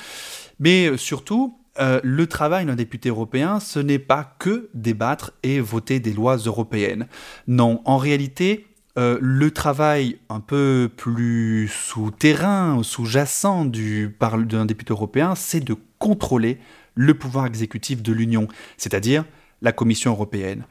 mais 0.59 0.87
euh, 0.87 0.97
surtout, 0.97 1.59
le 2.03 2.27
travail 2.27 2.65
d'un 2.67 2.75
député 2.75 3.11
européen, 3.11 3.61
ce 3.61 3.79
n'est 3.79 4.01
pas 4.01 4.35
que 4.39 4.69
débattre 4.75 5.33
et 5.45 5.61
voter 5.61 6.01
des 6.01 6.13
lois 6.13 6.37
européennes. 6.37 7.07
Non, 7.47 7.83
en 7.85 7.99
réalité, 7.99 8.67
le 8.99 9.51
travail 9.51 10.19
un 10.29 10.41
peu 10.41 10.91
plus 10.97 11.69
souterrain, 11.69 12.83
sous-jacent 12.83 13.65
d'un 13.65 14.67
député 14.67 14.93
européen, 14.93 15.35
c'est 15.37 15.61
de 15.61 15.77
contrôler 15.99 16.59
le 16.95 17.15
pouvoir 17.15 17.47
exécutif 17.47 18.03
de 18.03 18.13
l'Union, 18.13 18.49
c'est-à-dire 18.77 19.25
la 19.63 19.73
Commission 19.73 20.11
européenne. 20.11 20.65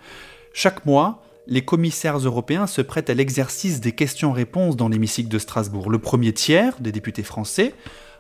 Chaque 0.54 0.86
mois, 0.86 1.24
les 1.48 1.64
commissaires 1.64 2.18
européens 2.18 2.68
se 2.68 2.82
prêtent 2.82 3.10
à 3.10 3.14
l'exercice 3.14 3.80
des 3.80 3.94
questions-réponses 3.94 4.76
dans 4.76 4.90
l'hémicycle 4.90 5.30
de 5.30 5.40
Strasbourg. 5.40 5.90
Le 5.90 6.00
premier 6.00 6.34
tiers 6.34 6.74
des 6.82 6.92
députés 6.92 7.24
français 7.24 7.74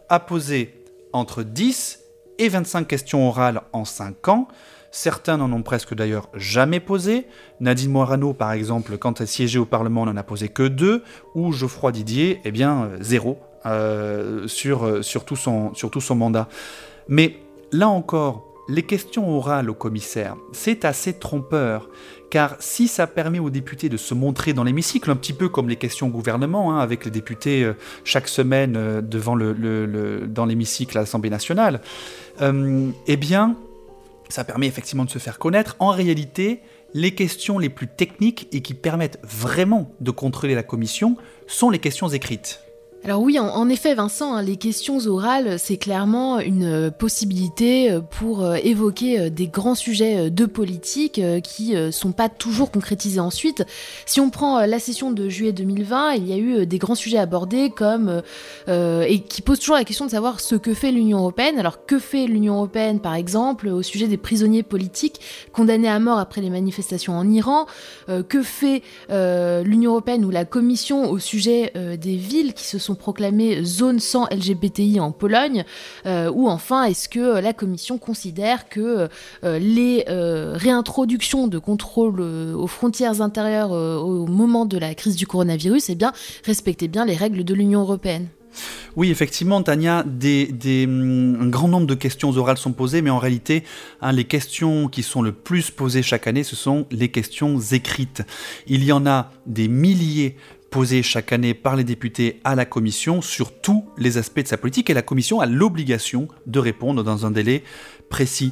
a 0.07 0.19
posé 0.21 0.83
entre 1.11 1.43
10 1.43 1.99
et 2.39 2.47
25 2.47 2.87
questions 2.87 3.27
orales 3.27 3.61
en 3.73 3.83
5 3.83 4.27
ans. 4.29 4.47
Certains 4.97 5.37
n'en 5.37 5.51
ont 5.53 5.61
presque 5.61 5.93
d'ailleurs 5.93 6.27
jamais 6.33 6.79
posé. 6.79 7.27
Nadine 7.59 7.91
Morano, 7.91 8.33
par 8.33 8.51
exemple, 8.51 8.97
quand 8.97 9.21
elle 9.21 9.27
siégeait 9.27 9.59
au 9.59 9.65
Parlement, 9.65 10.07
n'en 10.07 10.17
a 10.17 10.23
posé 10.23 10.49
que 10.49 10.67
deux, 10.67 11.03
ou 11.35 11.51
Geoffroy 11.51 11.91
Didier, 11.91 12.41
eh 12.45 12.51
bien, 12.51 12.89
zéro 12.99 13.37
euh, 13.67 14.47
sur, 14.47 15.05
sur, 15.05 15.23
tout 15.23 15.35
son, 15.35 15.71
sur 15.75 15.91
tout 15.91 16.01
son 16.01 16.15
mandat. 16.15 16.49
Mais 17.07 17.37
là 17.71 17.89
encore, 17.89 18.47
les 18.67 18.81
questions 18.81 19.29
orales 19.29 19.69
au 19.69 19.75
commissaire, 19.75 20.35
c'est 20.51 20.83
assez 20.83 21.13
trompeur, 21.13 21.89
car 22.31 22.55
si 22.57 22.87
ça 22.87 23.05
permet 23.05 23.37
aux 23.37 23.51
députés 23.51 23.89
de 23.89 23.97
se 23.97 24.15
montrer 24.15 24.53
dans 24.53 24.63
l'hémicycle, 24.63 25.11
un 25.11 25.15
petit 25.15 25.31
peu 25.31 25.47
comme 25.47 25.69
les 25.69 25.75
questions 25.75 26.07
au 26.07 26.09
gouvernement, 26.09 26.73
hein, 26.73 26.79
avec 26.79 27.05
les 27.05 27.11
députés 27.11 27.63
euh, 27.63 27.73
chaque 28.03 28.27
semaine 28.27 28.73
euh, 28.75 29.01
devant 29.01 29.35
le, 29.35 30.25
dans 30.27 30.45
l'hémicycle 30.45 30.97
à 30.97 31.01
l'Assemblée 31.01 31.29
nationale, 31.29 31.81
euh, 32.41 32.89
eh 33.05 33.15
bien, 33.15 33.55
ça 34.29 34.43
permet 34.43 34.67
effectivement 34.67 35.05
de 35.05 35.10
se 35.10 35.19
faire 35.19 35.39
connaître. 35.39 35.75
En 35.79 35.91
réalité, 35.91 36.62
les 36.93 37.13
questions 37.13 37.60
les 37.60 37.69
plus 37.69 37.88
techniques 37.88 38.48
et 38.51 38.62
qui 38.62 38.74
permettent 38.74 39.19
vraiment 39.24 39.91
de 40.00 40.12
contrôler 40.12 40.55
la 40.55 40.63
commission 40.63 41.17
sont 41.48 41.69
les 41.69 41.79
questions 41.79 42.07
écrites. 42.10 42.66
Alors 43.03 43.21
oui, 43.21 43.39
en, 43.39 43.69
effet, 43.69 43.93
Vincent, 43.93 44.33
hein, 44.33 44.41
les 44.41 44.57
questions 44.57 44.97
orales, 45.05 45.59
c'est 45.59 45.77
clairement 45.77 46.39
une 46.39 46.65
euh, 46.65 46.91
possibilité 46.91 47.91
euh, 47.91 48.01
pour 48.01 48.43
euh, 48.43 48.55
évoquer 48.55 49.29
des 49.29 49.47
grands 49.47 49.75
sujets 49.75 50.29
de 50.29 50.45
politique 50.45 51.21
qui 51.43 51.75
sont 51.91 52.11
pas 52.11 52.27
toujours 52.27 52.71
concrétisés 52.71 53.19
ensuite. 53.19 53.63
Si 54.05 54.19
on 54.19 54.29
prend 54.29 54.65
la 54.65 54.79
session 54.79 55.11
de 55.11 55.29
juillet 55.29 55.53
2020, 55.53 56.13
il 56.13 56.27
y 56.27 56.33
a 56.33 56.37
eu 56.37 56.65
des 56.65 56.77
grands 56.77 56.95
sujets 56.95 57.17
abordés 57.17 57.69
comme 57.69 58.21
et 58.67 59.21
qui 59.21 59.41
posent 59.41 59.59
toujours 59.59 59.75
la 59.75 59.83
question 59.83 60.05
de 60.05 60.11
savoir 60.11 60.39
ce 60.39 60.55
que 60.55 60.73
fait 60.73 60.91
l'Union 60.91 61.19
européenne. 61.19 61.59
Alors 61.59 61.85
que 61.85 61.99
fait 61.99 62.25
l'Union 62.27 62.55
européenne, 62.55 62.99
par 62.99 63.15
exemple, 63.15 63.67
au 63.67 63.81
sujet 63.81 64.07
des 64.07 64.17
prisonniers 64.17 64.63
politiques 64.63 65.21
condamnés 65.53 65.89
à 65.89 65.99
mort 65.99 66.19
après 66.19 66.41
les 66.41 66.49
manifestations 66.49 67.17
en 67.17 67.29
Iran? 67.29 67.67
Que 68.07 68.43
fait 68.43 68.81
l'Union 69.09 69.91
européenne 69.91 70.25
ou 70.25 70.29
la 70.29 70.45
Commission 70.45 71.09
au 71.09 71.19
sujet 71.19 71.71
des 71.75 72.15
villes 72.15 72.53
qui 72.53 72.65
se 72.65 72.79
sont 72.79 72.87
proclamée 72.96 73.63
zone 73.63 74.00
sans 74.00 74.27
LGBTI 74.32 75.00
en 75.00 75.12
Pologne 75.12 75.65
euh, 76.06 76.32
Ou 76.32 76.48
enfin, 76.48 76.84
est-ce 76.84 77.10
que 77.10 77.39
la 77.39 77.53
Commission 77.53 77.98
considère 77.98 78.70
que 78.70 79.10
euh, 79.44 79.60
les 79.60 80.06
euh, 80.10 80.53
réintroductions 80.56 81.48
de 81.48 81.60
contrôle 81.60 82.22
aux 82.22 82.67
frontières 82.67 83.22
intérieures 83.22 83.72
au 83.72 84.27
moment 84.27 84.65
de 84.65 84.77
la 84.77 84.94
crise 84.96 85.15
du 85.15 85.27
coronavirus 85.27 85.89
eh 85.89 85.96
bien, 85.96 86.13
respectaient 86.46 86.88
bien 86.88 87.06
les 87.06 87.15
règles 87.15 87.44
de 87.44 87.53
l'Union 87.53 87.82
européenne? 87.82 88.27
Oui, 88.96 89.12
effectivement, 89.12 89.62
Tania, 89.62 90.03
mm, 90.03 91.41
un 91.41 91.48
grand 91.48 91.67
nombre 91.67 91.88
de 91.88 91.94
questions 91.94 92.36
orales 92.36 92.58
sont 92.58 92.74
posées, 92.74 93.01
mais 93.01 93.10
en 93.10 93.20
réalité, 93.20 93.63
hein, 94.01 94.12
les 94.12 94.24
questions 94.24 94.88
qui 94.88 95.03
sont 95.03 95.22
le 95.22 95.32
plus 95.32 95.70
posées 95.72 96.01
chaque 96.01 96.27
année, 96.27 96.44
ce 96.44 96.56
sont 96.56 96.88
les 96.91 97.10
questions 97.10 97.60
écrites. 97.60 98.24
Il 98.65 98.84
y 98.84 98.91
en 98.91 99.06
a 99.06 99.32
des 99.46 99.67
milliers 99.67 100.36
posée 100.69 101.03
chaque 101.03 101.31
année 101.31 101.53
par 101.53 101.75
les 101.75 101.83
députés 101.83 102.39
à 102.43 102.55
la 102.55 102.65
Commission 102.65 103.21
sur 103.21 103.59
tous 103.59 103.86
les 103.97 104.17
aspects 104.17 104.41
de 104.41 104.47
sa 104.47 104.57
politique 104.57 104.89
et 104.89 104.93
la 104.93 105.01
Commission 105.01 105.39
a 105.39 105.45
l'obligation 105.45 106.27
de 106.45 106.59
répondre 106.59 107.03
dans 107.03 107.25
un 107.25 107.31
délai 107.31 107.63
précis. 108.09 108.51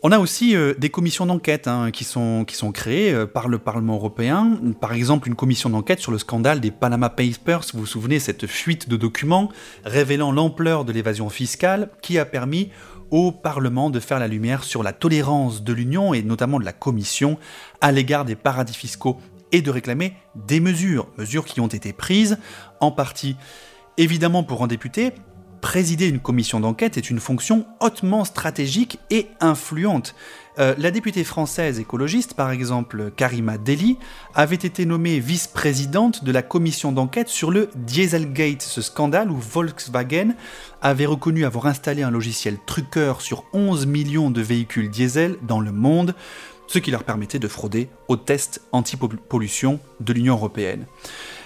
On 0.00 0.12
a 0.12 0.20
aussi 0.20 0.54
euh, 0.54 0.74
des 0.78 0.90
commissions 0.90 1.26
d'enquête 1.26 1.66
hein, 1.66 1.90
qui, 1.90 2.04
sont, 2.04 2.44
créées 2.72 3.12
euh, 3.12 3.26
par 3.26 3.48
le 3.48 3.58
Parlement 3.58 3.96
européen. 3.96 4.56
Par 4.80 4.92
exemple, 4.92 5.26
une 5.26 5.34
commission 5.34 5.70
d'enquête 5.70 5.98
sur 5.98 6.12
le 6.12 6.18
scandale 6.18 6.60
des 6.60 6.70
Panama 6.70 7.08
Papers. 7.08 7.64
Vous 7.74 7.80
vous 7.80 7.86
souvenez, 7.86 8.20
cette 8.20 8.46
fuite 8.46 8.88
de 8.88 8.96
documents 8.96 9.50
révélant 9.84 10.30
l'ampleur 10.30 10.84
de 10.84 10.92
l'évasion 10.92 11.28
fiscale 11.30 11.90
qui 12.00 12.16
a 12.16 12.24
permis 12.24 12.70
au 13.10 13.32
Parlement 13.32 13.90
de 13.90 13.98
faire 13.98 14.20
la 14.20 14.28
lumière 14.28 14.62
sur 14.62 14.84
la 14.84 14.92
tolérance 14.92 15.64
de 15.64 15.72
l'Union 15.72 16.14
et 16.14 16.22
notamment 16.22 16.60
de 16.60 16.64
la 16.64 16.72
Commission 16.72 17.36
à 17.80 17.90
l'égard 17.90 18.24
des 18.24 18.36
paradis 18.36 18.74
fiscaux 18.74 19.18
et 19.52 19.62
de 19.62 19.70
réclamer 19.70 20.14
des 20.34 20.60
mesures, 20.60 21.08
mesures 21.18 21.44
qui 21.44 21.60
ont 21.60 21.68
été 21.68 21.92
prises 21.92 22.38
en 22.80 22.90
partie. 22.90 23.36
Évidemment, 23.96 24.44
pour 24.44 24.62
un 24.62 24.66
député, 24.68 25.12
présider 25.60 26.08
une 26.08 26.20
commission 26.20 26.60
d'enquête 26.60 26.96
est 26.96 27.10
une 27.10 27.20
fonction 27.20 27.66
hautement 27.80 28.24
stratégique 28.24 28.98
et 29.10 29.26
influente. 29.40 30.14
Euh, 30.58 30.74
la 30.78 30.90
députée 30.90 31.24
française 31.24 31.78
écologiste, 31.78 32.34
par 32.34 32.50
exemple 32.50 33.12
Karima 33.16 33.58
Deli, 33.58 33.98
avait 34.34 34.56
été 34.56 34.86
nommée 34.86 35.20
vice-présidente 35.20 36.24
de 36.24 36.32
la 36.32 36.42
commission 36.42 36.90
d'enquête 36.90 37.28
sur 37.28 37.50
le 37.50 37.70
Dieselgate, 37.76 38.62
ce 38.62 38.82
scandale 38.82 39.30
où 39.30 39.36
Volkswagen 39.36 40.34
avait 40.82 41.06
reconnu 41.06 41.44
avoir 41.44 41.66
installé 41.66 42.02
un 42.02 42.10
logiciel 42.10 42.56
truqueur 42.66 43.20
sur 43.20 43.44
11 43.52 43.86
millions 43.86 44.30
de 44.30 44.40
véhicules 44.40 44.90
diesel 44.90 45.36
dans 45.42 45.60
le 45.60 45.72
monde 45.72 46.14
ce 46.68 46.78
qui 46.78 46.90
leur 46.90 47.02
permettait 47.02 47.38
de 47.38 47.48
frauder 47.48 47.88
aux 48.06 48.16
tests 48.16 48.62
anti-pollution 48.72 49.80
de 50.00 50.12
l'Union 50.12 50.34
européenne. 50.34 50.86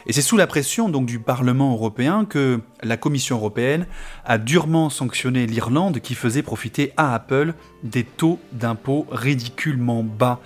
Et 0.06 0.12
c'est 0.12 0.22
sous 0.22 0.36
la 0.36 0.48
pression 0.48 0.88
donc 0.88 1.06
du 1.06 1.20
Parlement 1.20 1.72
européen 1.72 2.24
que 2.24 2.60
la 2.82 2.96
Commission 2.96 3.36
européenne 3.36 3.86
a 4.24 4.36
durement 4.36 4.90
sanctionné 4.90 5.46
l'Irlande 5.46 6.00
qui 6.00 6.16
faisait 6.16 6.42
profiter 6.42 6.92
à 6.96 7.14
Apple 7.14 7.54
des 7.84 8.02
taux 8.02 8.40
d'impôt 8.52 9.06
ridiculement 9.12 10.02
bas. 10.02 10.40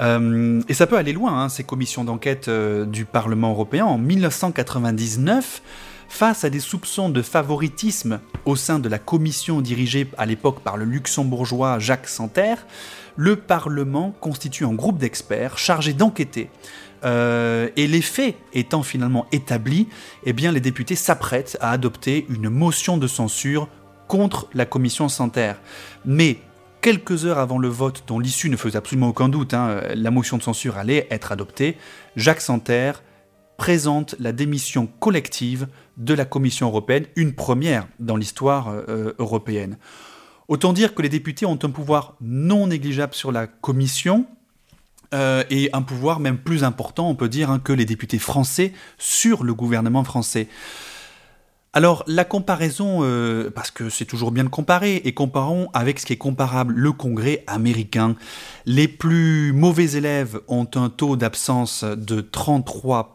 Euh, 0.00 0.60
et 0.68 0.74
ça 0.74 0.86
peut 0.86 0.98
aller 0.98 1.14
loin, 1.14 1.44
hein, 1.44 1.48
ces 1.48 1.64
commissions 1.64 2.04
d'enquête 2.04 2.48
euh, 2.48 2.84
du 2.84 3.06
Parlement 3.06 3.50
européen. 3.50 3.86
En 3.86 3.96
1999, 3.96 5.62
face 6.08 6.44
à 6.44 6.50
des 6.50 6.60
soupçons 6.60 7.08
de 7.08 7.22
favoritisme 7.22 8.20
au 8.44 8.56
sein 8.56 8.78
de 8.78 8.88
la 8.88 8.98
commission 8.98 9.60
dirigée 9.60 10.06
à 10.18 10.26
l'époque 10.26 10.60
par 10.60 10.76
le 10.76 10.84
luxembourgeois 10.84 11.78
Jacques 11.78 12.08
Santerre, 12.08 12.66
le 13.18 13.34
Parlement 13.34 14.14
constitue 14.20 14.64
un 14.64 14.72
groupe 14.72 14.96
d'experts 14.96 15.58
chargé 15.58 15.92
d'enquêter. 15.92 16.50
Euh, 17.04 17.68
et 17.76 17.88
les 17.88 18.00
faits 18.00 18.36
étant 18.52 18.84
finalement 18.84 19.26
établis, 19.32 19.88
eh 20.24 20.32
les 20.32 20.60
députés 20.60 20.94
s'apprêtent 20.94 21.58
à 21.60 21.72
adopter 21.72 22.26
une 22.30 22.48
motion 22.48 22.96
de 22.96 23.08
censure 23.08 23.68
contre 24.06 24.48
la 24.54 24.66
commission 24.66 25.08
Santerre. 25.08 25.60
Mais 26.04 26.38
quelques 26.80 27.26
heures 27.26 27.38
avant 27.38 27.58
le 27.58 27.68
vote, 27.68 28.04
dont 28.06 28.20
l'issue 28.20 28.50
ne 28.50 28.56
faisait 28.56 28.78
absolument 28.78 29.08
aucun 29.08 29.28
doute, 29.28 29.52
hein, 29.52 29.80
la 29.94 30.10
motion 30.12 30.38
de 30.38 30.42
censure 30.42 30.78
allait 30.78 31.08
être 31.10 31.32
adoptée, 31.32 31.76
Jacques 32.14 32.40
Santerre 32.40 33.02
présente 33.56 34.14
la 34.20 34.30
démission 34.30 34.86
collective 35.00 35.66
de 35.96 36.14
la 36.14 36.24
Commission 36.24 36.68
européenne, 36.68 37.06
une 37.16 37.34
première 37.34 37.88
dans 37.98 38.16
l'histoire 38.16 38.68
euh, 38.68 39.12
européenne. 39.18 39.76
Autant 40.48 40.72
dire 40.72 40.94
que 40.94 41.02
les 41.02 41.10
députés 41.10 41.44
ont 41.46 41.58
un 41.62 41.70
pouvoir 41.70 42.14
non 42.20 42.66
négligeable 42.66 43.14
sur 43.14 43.32
la 43.32 43.46
commission, 43.46 44.26
euh, 45.14 45.42
et 45.48 45.70
un 45.72 45.82
pouvoir 45.82 46.20
même 46.20 46.38
plus 46.38 46.64
important, 46.64 47.08
on 47.08 47.14
peut 47.14 47.28
dire, 47.28 47.50
hein, 47.50 47.58
que 47.58 47.72
les 47.72 47.86
députés 47.86 48.18
français 48.18 48.72
sur 48.98 49.42
le 49.42 49.54
gouvernement 49.54 50.04
français. 50.04 50.48
Alors 51.72 52.02
la 52.06 52.24
comparaison, 52.24 53.00
euh, 53.02 53.50
parce 53.50 53.70
que 53.70 53.88
c'est 53.88 54.04
toujours 54.04 54.32
bien 54.32 54.44
de 54.44 54.48
comparer, 54.48 54.96
et 54.96 55.12
comparons 55.12 55.68
avec 55.72 55.98
ce 55.98 56.06
qui 56.06 56.14
est 56.14 56.18
comparable, 56.18 56.74
le 56.74 56.92
Congrès 56.92 57.44
américain. 57.46 58.16
Les 58.66 58.88
plus 58.88 59.52
mauvais 59.52 59.92
élèves 59.92 60.40
ont 60.48 60.68
un 60.74 60.90
taux 60.90 61.16
d'absence 61.16 61.84
de 61.84 62.20
33%, 62.20 63.06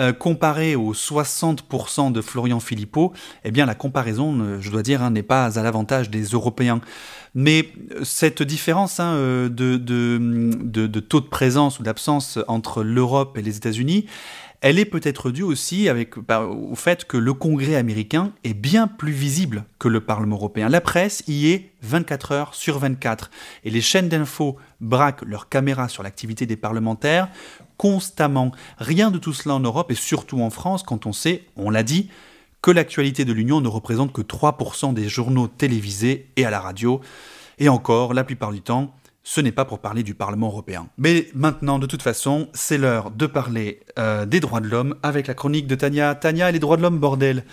euh, 0.00 0.12
comparé 0.12 0.76
aux 0.76 0.94
60% 0.94 2.12
de 2.12 2.20
Florian 2.20 2.60
Philippot, 2.60 3.12
eh 3.44 3.50
la 3.50 3.74
comparaison, 3.74 4.38
euh, 4.40 4.58
je 4.60 4.70
dois 4.70 4.82
dire, 4.82 5.02
hein, 5.02 5.10
n'est 5.10 5.22
pas 5.22 5.58
à 5.58 5.62
l'avantage 5.62 6.10
des 6.10 6.24
Européens. 6.24 6.80
Mais 7.34 7.68
cette 8.02 8.42
différence 8.42 9.00
hein, 9.00 9.16
de, 9.16 9.76
de, 9.76 11.00
taux 11.00 11.20
de 11.20 11.26
présence 11.26 11.78
ou 11.78 11.82
d'absence 11.82 12.38
entre 12.46 12.82
l'Europe 12.82 13.38
et 13.38 13.42
les 13.42 13.56
États-Unis, 13.56 14.06
elle 14.62 14.78
est 14.78 14.84
peut-être 14.84 15.32
due 15.32 15.42
aussi 15.42 15.88
bah, 16.28 16.44
au 16.44 16.76
fait 16.76 17.04
que 17.04 17.16
le 17.16 17.34
Congrès 17.34 17.74
américain 17.74 18.32
est 18.44 18.54
bien 18.54 18.86
plus 18.86 19.10
visible 19.10 19.64
que 19.80 19.88
le 19.88 20.00
Parlement 20.00 20.36
européen. 20.36 20.68
La 20.68 20.80
presse 20.80 21.24
y 21.26 21.48
est 21.48 21.72
24 21.82 22.32
heures 22.32 22.54
sur 22.54 22.78
24 22.78 23.30
et 23.64 23.70
les 23.70 23.80
chaînes 23.80 24.08
d'infos 24.08 24.56
braquent 24.80 25.24
leurs 25.26 25.48
caméras 25.48 25.88
sur 25.88 26.04
l'activité 26.04 26.46
des 26.46 26.56
parlementaires 26.56 27.28
constamment. 27.76 28.52
Rien 28.78 29.10
de 29.10 29.18
tout 29.18 29.32
cela 29.32 29.56
en 29.56 29.60
Europe 29.60 29.90
et 29.90 29.96
surtout 29.96 30.40
en 30.40 30.50
France 30.50 30.84
quand 30.84 31.06
on 31.06 31.12
sait, 31.12 31.42
on 31.56 31.68
l'a 31.68 31.82
dit, 31.82 32.08
que 32.62 32.70
l'actualité 32.70 33.24
de 33.24 33.32
l'Union 33.32 33.60
ne 33.60 33.66
représente 33.66 34.12
que 34.12 34.22
3% 34.22 34.94
des 34.94 35.08
journaux 35.08 35.48
télévisés 35.48 36.28
et 36.36 36.44
à 36.44 36.50
la 36.50 36.60
radio. 36.60 37.00
Et 37.58 37.68
encore, 37.68 38.14
la 38.14 38.22
plupart 38.22 38.52
du 38.52 38.60
temps, 38.60 38.94
ce 39.24 39.40
n'est 39.40 39.52
pas 39.52 39.64
pour 39.64 39.78
parler 39.78 40.02
du 40.02 40.14
Parlement 40.14 40.48
européen. 40.48 40.88
Mais 40.98 41.28
maintenant, 41.34 41.78
de 41.78 41.86
toute 41.86 42.02
façon, 42.02 42.48
c'est 42.52 42.78
l'heure 42.78 43.10
de 43.10 43.26
parler 43.26 43.80
euh, 43.98 44.26
des 44.26 44.40
droits 44.40 44.60
de 44.60 44.68
l'homme 44.68 44.96
avec 45.02 45.26
la 45.26 45.34
chronique 45.34 45.66
de 45.66 45.74
Tania. 45.74 46.14
Tania 46.14 46.48
et 46.48 46.52
les 46.52 46.58
droits 46.58 46.76
de 46.76 46.82
l'homme, 46.82 46.98
bordel. 46.98 47.44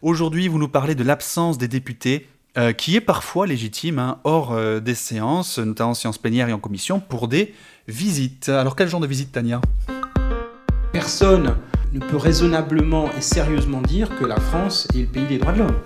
Aujourd'hui, 0.00 0.48
vous 0.48 0.58
nous 0.58 0.68
parlez 0.68 0.94
de 0.94 1.04
l'absence 1.04 1.58
des 1.58 1.68
députés, 1.68 2.28
euh, 2.56 2.72
qui 2.72 2.96
est 2.96 3.00
parfois 3.00 3.46
légitime, 3.46 3.98
hein, 3.98 4.20
hors 4.24 4.52
euh, 4.52 4.80
des 4.80 4.94
séances, 4.94 5.58
notamment 5.58 5.90
en 5.90 5.94
séance 5.94 6.18
plénière 6.18 6.48
et 6.48 6.52
en 6.52 6.58
commission, 6.58 7.00
pour 7.00 7.28
des 7.28 7.54
visites. 7.88 8.48
Alors, 8.48 8.74
quel 8.74 8.88
genre 8.88 9.00
de 9.00 9.06
visite, 9.06 9.32
Tania? 9.32 9.60
Personne 10.92 11.56
ne 11.92 12.00
peut 12.00 12.16
raisonnablement 12.16 13.10
et 13.16 13.20
sérieusement 13.20 13.82
dire 13.82 14.08
que 14.18 14.24
la 14.24 14.40
France 14.40 14.88
est 14.94 15.00
le 15.00 15.06
pays 15.06 15.26
des 15.26 15.38
droits 15.38 15.52
de 15.52 15.58
l'homme. 15.58 15.76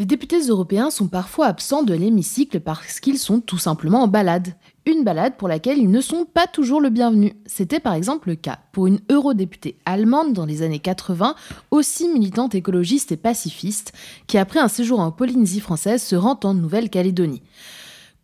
Les 0.00 0.06
députés 0.06 0.40
européens 0.48 0.90
sont 0.90 1.06
parfois 1.06 1.46
absents 1.46 1.84
de 1.84 1.94
l'hémicycle 1.94 2.58
parce 2.58 2.98
qu'ils 2.98 3.18
sont 3.18 3.40
tout 3.40 3.58
simplement 3.58 4.02
en 4.02 4.08
balade. 4.08 4.54
Une 4.86 5.04
balade 5.04 5.36
pour 5.36 5.46
laquelle 5.46 5.78
ils 5.78 5.90
ne 5.90 6.00
sont 6.00 6.24
pas 6.24 6.48
toujours 6.48 6.80
le 6.80 6.90
bienvenu. 6.90 7.34
C'était 7.46 7.78
par 7.78 7.94
exemple 7.94 8.28
le 8.28 8.34
cas 8.34 8.58
pour 8.72 8.88
une 8.88 8.98
eurodéputée 9.08 9.76
allemande 9.86 10.32
dans 10.32 10.46
les 10.46 10.62
années 10.62 10.80
80, 10.80 11.36
aussi 11.70 12.08
militante 12.08 12.56
écologiste 12.56 13.12
et 13.12 13.16
pacifiste, 13.16 13.92
qui 14.26 14.36
après 14.36 14.58
un 14.58 14.66
séjour 14.66 14.98
en 14.98 15.12
Polynésie 15.12 15.60
française 15.60 16.02
se 16.02 16.16
rend 16.16 16.40
en 16.42 16.54
Nouvelle-Calédonie. 16.54 17.42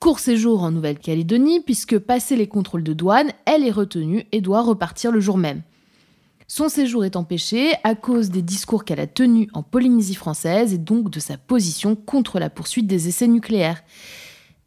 Court 0.00 0.18
séjour 0.18 0.64
en 0.64 0.72
Nouvelle-Calédonie 0.72 1.60
puisque 1.60 2.00
passé 2.00 2.34
les 2.34 2.48
contrôles 2.48 2.82
de 2.82 2.94
douane, 2.94 3.30
elle 3.46 3.64
est 3.64 3.70
retenue 3.70 4.26
et 4.32 4.40
doit 4.40 4.62
repartir 4.62 5.12
le 5.12 5.20
jour 5.20 5.38
même. 5.38 5.62
Son 6.52 6.68
séjour 6.68 7.04
est 7.04 7.14
empêché 7.14 7.74
à 7.84 7.94
cause 7.94 8.30
des 8.30 8.42
discours 8.42 8.84
qu'elle 8.84 8.98
a 8.98 9.06
tenus 9.06 9.46
en 9.52 9.62
Polynésie 9.62 10.16
française 10.16 10.74
et 10.74 10.78
donc 10.78 11.08
de 11.08 11.20
sa 11.20 11.38
position 11.38 11.94
contre 11.94 12.40
la 12.40 12.50
poursuite 12.50 12.88
des 12.88 13.06
essais 13.06 13.28
nucléaires. 13.28 13.84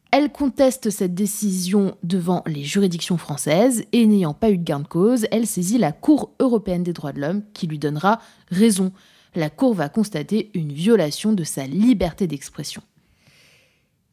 Elle 0.09 0.31
conteste 0.31 0.89
cette 0.91 1.13
décision 1.13 1.97
devant 2.01 2.41
les 2.47 2.63
juridictions 2.63 3.17
françaises 3.17 3.83
et 3.91 4.05
n'ayant 4.05 4.33
pas 4.33 4.49
eu 4.49 4.57
de 4.57 4.63
gain 4.63 4.79
de 4.79 4.87
cause, 4.87 5.27
elle 5.29 5.45
saisit 5.45 5.77
la 5.77 5.91
Cour 5.91 6.31
européenne 6.39 6.83
des 6.83 6.93
droits 6.93 7.11
de 7.11 7.19
l'homme 7.19 7.43
qui 7.53 7.67
lui 7.67 7.79
donnera 7.79 8.21
raison. 8.49 8.93
La 9.35 9.49
Cour 9.49 9.73
va 9.73 9.89
constater 9.89 10.51
une 10.53 10.71
violation 10.71 11.33
de 11.33 11.43
sa 11.43 11.67
liberté 11.67 12.27
d'expression. 12.27 12.81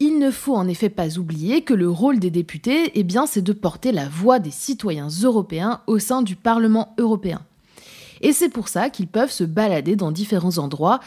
Il 0.01 0.19
ne 0.19 0.33
faut 0.33 0.57
en 0.57 0.67
effet 0.67 0.89
pas 0.89 1.19
oublier 1.19 1.63
que 1.63 1.75
le 1.75 1.89
rôle 1.89 2.19
des 2.19 2.33
députés, 2.33 2.91
eh 2.97 3.07
c'est 3.29 3.43
de 3.43 3.53
porter 3.53 3.93
la 3.93 4.09
voix 4.09 4.41
des 4.41 4.51
citoyens 4.51 5.09
européens 5.23 5.83
au 5.87 6.01
sein 6.01 6.23
du 6.23 6.35
Parlement 6.35 6.97
européen. 6.99 7.43
Et 8.21 8.33
c'est 8.33 8.49
pour 8.49 8.69
ça 8.69 8.91
qu'ils 8.91 9.09
peuvent 9.09 9.31
se 9.31 9.45
balader 9.45 9.97
dans 9.97 10.13
différents 10.13 10.59
endroits, 10.59 11.01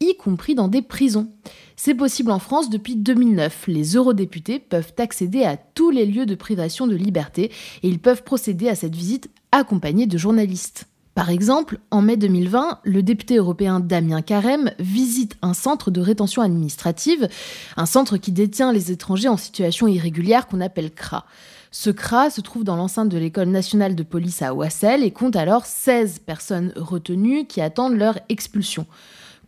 y 0.00 0.16
compris 0.16 0.54
dans 0.54 0.68
des 0.68 0.82
prisons. 0.82 1.28
C'est 1.76 1.94
possible 1.94 2.30
en 2.30 2.38
France 2.38 2.70
depuis 2.70 2.96
2009. 2.96 3.64
Les 3.66 3.96
eurodéputés 3.96 4.58
peuvent 4.58 4.92
accéder 4.98 5.44
à 5.44 5.56
tous 5.56 5.90
les 5.90 6.06
lieux 6.06 6.26
de 6.26 6.34
privation 6.34 6.86
de 6.86 6.94
liberté 6.94 7.50
et 7.82 7.88
ils 7.88 7.98
peuvent 7.98 8.22
procéder 8.22 8.68
à 8.68 8.74
cette 8.74 8.94
visite 8.94 9.30
accompagnés 9.52 10.06
de 10.06 10.18
journalistes. 10.18 10.86
Par 11.14 11.28
exemple, 11.28 11.80
en 11.90 12.02
mai 12.02 12.16
2020, 12.16 12.80
le 12.84 13.02
député 13.02 13.36
européen 13.36 13.80
Damien 13.80 14.22
Carême 14.22 14.72
visite 14.78 15.36
un 15.42 15.54
centre 15.54 15.90
de 15.90 16.00
rétention 16.00 16.40
administrative, 16.40 17.28
un 17.76 17.86
centre 17.86 18.16
qui 18.16 18.30
détient 18.30 18.72
les 18.72 18.92
étrangers 18.92 19.28
en 19.28 19.36
situation 19.36 19.88
irrégulière 19.88 20.46
qu'on 20.46 20.60
appelle 20.60 20.92
CRA. 20.92 21.26
Ce 21.72 21.90
CRA 21.90 22.30
se 22.30 22.40
trouve 22.40 22.64
dans 22.64 22.74
l'enceinte 22.74 23.08
de 23.08 23.18
l'école 23.18 23.48
nationale 23.48 23.94
de 23.94 24.02
police 24.02 24.42
à 24.42 24.54
Ouassel 24.54 25.04
et 25.04 25.12
compte 25.12 25.36
alors 25.36 25.66
16 25.66 26.18
personnes 26.18 26.72
retenues 26.74 27.46
qui 27.46 27.60
attendent 27.60 27.96
leur 27.96 28.18
expulsion. 28.28 28.86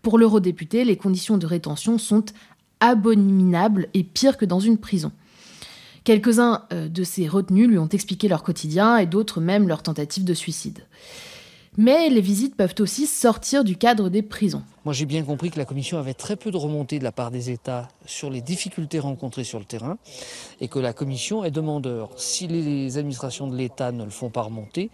Pour 0.02 0.18
l'eurodéputé, 0.18 0.84
les 0.84 0.96
conditions 0.96 1.36
de 1.36 1.46
rétention 1.46 1.98
sont 1.98 2.24
abominables 2.78 3.88
et 3.94 4.04
pires 4.04 4.36
que 4.36 4.44
dans 4.44 4.60
une 4.60 4.78
prison. 4.78 5.10
Quelques-uns 6.04 6.64
euh, 6.72 6.88
de 6.88 7.04
ces 7.04 7.26
retenus 7.26 7.68
lui 7.68 7.78
ont 7.78 7.88
expliqué 7.88 8.28
leur 8.28 8.42
quotidien 8.42 8.98
et 8.98 9.06
d'autres 9.06 9.40
même 9.40 9.66
leur 9.66 9.82
tentative 9.82 10.24
de 10.24 10.34
suicide. 10.34 10.80
Mais 11.78 12.10
les 12.10 12.20
visites 12.20 12.54
peuvent 12.54 12.74
aussi 12.80 13.06
sortir 13.06 13.64
du 13.64 13.78
cadre 13.78 14.10
des 14.10 14.20
prisons. 14.20 14.62
Moi 14.84 14.92
j'ai 14.92 15.06
bien 15.06 15.22
compris 15.22 15.50
que 15.50 15.58
la 15.58 15.64
Commission 15.64 15.96
avait 15.96 16.12
très 16.12 16.36
peu 16.36 16.50
de 16.50 16.58
remontées 16.58 16.98
de 16.98 17.04
la 17.04 17.12
part 17.12 17.30
des 17.30 17.48
États 17.48 17.88
sur 18.04 18.28
les 18.28 18.42
difficultés 18.42 18.98
rencontrées 18.98 19.44
sur 19.44 19.58
le 19.58 19.64
terrain 19.64 19.96
et 20.60 20.68
que 20.68 20.78
la 20.78 20.92
Commission 20.92 21.44
est 21.44 21.50
demandeur. 21.50 22.10
Si 22.16 22.46
les 22.46 22.98
administrations 22.98 23.46
de 23.46 23.56
l'État 23.56 23.90
ne 23.90 24.04
le 24.04 24.10
font 24.10 24.28
pas 24.28 24.42
remonter, 24.42 24.90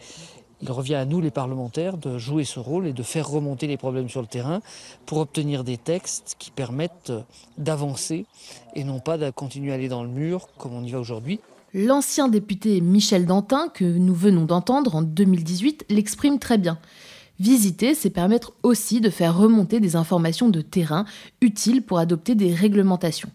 il 0.62 0.70
revient 0.70 0.94
à 0.94 1.04
nous 1.04 1.20
les 1.20 1.32
parlementaires 1.32 1.96
de 1.98 2.16
jouer 2.16 2.44
ce 2.44 2.60
rôle 2.60 2.86
et 2.86 2.92
de 2.92 3.02
faire 3.02 3.28
remonter 3.28 3.66
les 3.66 3.76
problèmes 3.76 4.08
sur 4.08 4.20
le 4.20 4.28
terrain 4.28 4.60
pour 5.04 5.18
obtenir 5.18 5.64
des 5.64 5.78
textes 5.78 6.36
qui 6.38 6.52
permettent 6.52 7.12
d'avancer 7.56 8.24
et 8.76 8.84
non 8.84 9.00
pas 9.00 9.18
de 9.18 9.30
continuer 9.30 9.72
à 9.72 9.74
aller 9.74 9.88
dans 9.88 10.04
le 10.04 10.08
mur 10.08 10.46
comme 10.58 10.74
on 10.74 10.84
y 10.84 10.92
va 10.92 11.00
aujourd'hui. 11.00 11.40
L'ancien 11.74 12.28
député 12.28 12.80
Michel 12.80 13.26
Dantin, 13.26 13.68
que 13.68 13.84
nous 13.84 14.14
venons 14.14 14.46
d'entendre 14.46 14.94
en 14.94 15.02
2018, 15.02 15.84
l'exprime 15.90 16.38
très 16.38 16.56
bien. 16.56 16.78
Visiter, 17.40 17.94
c'est 17.94 18.08
permettre 18.08 18.54
aussi 18.62 19.02
de 19.02 19.10
faire 19.10 19.36
remonter 19.36 19.78
des 19.78 19.94
informations 19.94 20.48
de 20.48 20.62
terrain 20.62 21.04
utiles 21.42 21.82
pour 21.82 21.98
adopter 21.98 22.34
des 22.34 22.54
réglementations. 22.54 23.30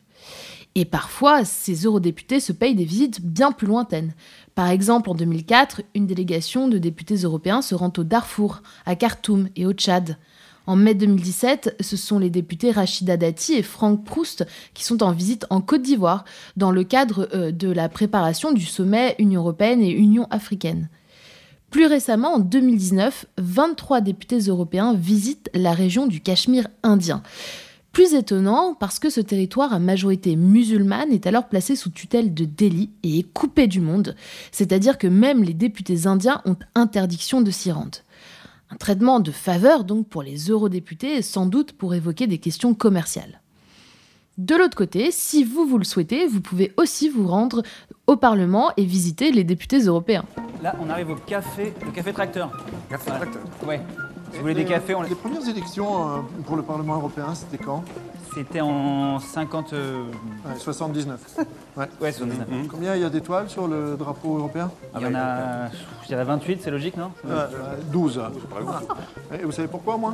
Et 0.74 0.86
parfois, 0.86 1.46
ces 1.46 1.86
eurodéputés 1.86 2.40
se 2.40 2.52
payent 2.52 2.74
des 2.74 2.86
visites 2.86 3.22
bien 3.22 3.52
plus 3.52 3.68
lointaines. 3.68 4.16
Par 4.56 4.70
exemple, 4.70 5.12
en 5.12 5.14
2004, 5.14 5.84
une 5.94 6.08
délégation 6.08 6.68
de 6.68 6.80
députés 6.80 7.18
européens 7.18 7.62
se 7.62 7.76
rend 7.76 7.94
au 7.96 8.04
Darfour, 8.04 8.64
à 8.88 8.96
Khartoum 8.96 9.50
et 9.56 9.68
au 9.68 9.74
Tchad. 9.74 10.18
En 10.66 10.78
mai 10.78 10.94
2017, 10.94 11.76
ce 11.82 11.98
sont 11.98 12.20
les 12.20 12.30
députés 12.30 12.72
Rachida 12.72 13.18
Dati 13.18 13.54
et 13.54 13.64
Franck 13.64 14.06
Proust 14.06 14.46
qui 14.74 14.86
sont 14.86 15.04
en 15.04 15.12
visite 15.12 15.46
en 15.50 15.60
Côte 15.60 15.82
d'Ivoire 15.82 16.24
dans 16.56 16.72
le 16.72 16.86
cadre 16.86 17.28
euh, 17.34 17.52
de 17.52 17.70
la 17.70 17.90
préparation 17.90 18.54
du 18.54 18.66
sommet 18.66 19.16
Union 19.20 19.42
européenne 19.42 19.82
et 19.82 19.92
Union 19.92 20.26
africaine. 20.32 20.88
Plus 21.70 21.86
récemment, 21.86 22.36
en 22.36 22.40
2019, 22.40 23.26
23 23.40 24.00
députés 24.00 24.38
européens 24.38 24.94
visitent 24.94 25.50
la 25.54 25.74
région 25.74 26.08
du 26.08 26.22
Cachemire 26.22 26.68
indien. 26.84 27.24
Plus 27.92 28.14
étonnant 28.14 28.74
parce 28.74 29.00
que 29.00 29.10
ce 29.10 29.22
territoire 29.22 29.74
à 29.74 29.80
majorité 29.80 30.36
musulmane 30.36 31.12
est 31.12 31.28
alors 31.28 31.48
placé 31.50 31.76
sous 31.76 31.90
tutelle 31.90 32.34
de 32.34 32.46
Delhi 32.46 32.90
et 33.04 33.20
est 33.20 33.34
coupé 33.34 33.68
du 33.68 33.82
monde, 33.82 34.16
c'est-à-dire 34.52 34.98
que 34.98 35.08
même 35.08 35.44
les 35.44 35.54
députés 35.54 36.08
indiens 36.08 36.42
ont 36.46 36.56
interdiction 36.74 37.42
de 37.42 37.52
s'y 37.52 37.72
rendre. 37.72 38.00
Un 38.74 38.76
traitement 38.76 39.20
de 39.20 39.30
faveur 39.30 39.84
donc 39.84 40.08
pour 40.08 40.24
les 40.24 40.50
eurodéputés, 40.50 41.22
sans 41.22 41.46
doute 41.46 41.74
pour 41.74 41.94
évoquer 41.94 42.26
des 42.26 42.40
questions 42.40 42.74
commerciales. 42.74 43.40
De 44.40 44.56
l'autre 44.56 44.76
côté, 44.76 45.12
si 45.12 45.44
vous 45.44 45.68
vous 45.68 45.78
le 45.78 45.84
souhaitez, 45.84 46.26
vous 46.26 46.42
pouvez 46.42 46.74
aussi 46.78 47.08
vous 47.08 47.28
rendre 47.28 47.62
au 48.08 48.16
Parlement 48.16 48.72
et 48.76 48.84
visiter 48.84 49.32
les 49.32 49.44
députés 49.44 49.82
européens. 49.82 50.26
Là, 50.64 50.76
on 50.82 50.90
arrive 50.90 51.12
au 51.12 51.16
café, 51.16 51.72
le 51.86 51.92
café 51.92 52.14
tracteur. 52.14 52.52
Café 52.90 53.12
tracteur. 53.12 53.44
Ouais. 53.68 53.80
Si 54.32 54.38
vous 54.38 54.42
voulez 54.42 54.56
des 54.56 54.66
cafés, 54.66 54.96
on 54.96 55.04
les... 55.04 55.10
les 55.10 55.16
premières 55.16 55.48
élections 55.48 56.10
euh, 56.10 56.22
pour 56.44 56.56
le 56.56 56.64
Parlement 56.64 56.96
européen, 56.96 57.36
c'était 57.36 57.64
quand? 57.64 57.84
C'était 58.34 58.62
en 58.62 59.20
50... 59.20 59.74
Euh... 59.74 60.04
Ouais, 60.46 60.60
79. 60.60 61.20
Ouais, 61.76 61.88
ouais 62.02 62.12
79. 62.12 62.48
Mmh. 62.48 62.68
Combien 62.68 62.96
il 62.96 63.02
y 63.02 63.04
a 63.04 63.10
d'étoiles 63.10 63.50
sur 63.50 63.68
le 63.68 63.96
drapeau 63.98 64.38
européen? 64.38 64.70
Il 64.96 65.02
y 65.02 65.06
en 65.08 65.16
a, 65.16 65.70
je 66.04 66.08
dirais 66.08 66.24
28, 66.24 66.60
c'est 66.62 66.70
logique, 66.70 66.96
non? 66.98 67.12
Euh, 67.28 67.48
12. 67.92 68.22
Et 69.34 69.44
vous 69.44 69.52
savez 69.52 69.68
pourquoi, 69.68 69.98
moi? 69.98 70.14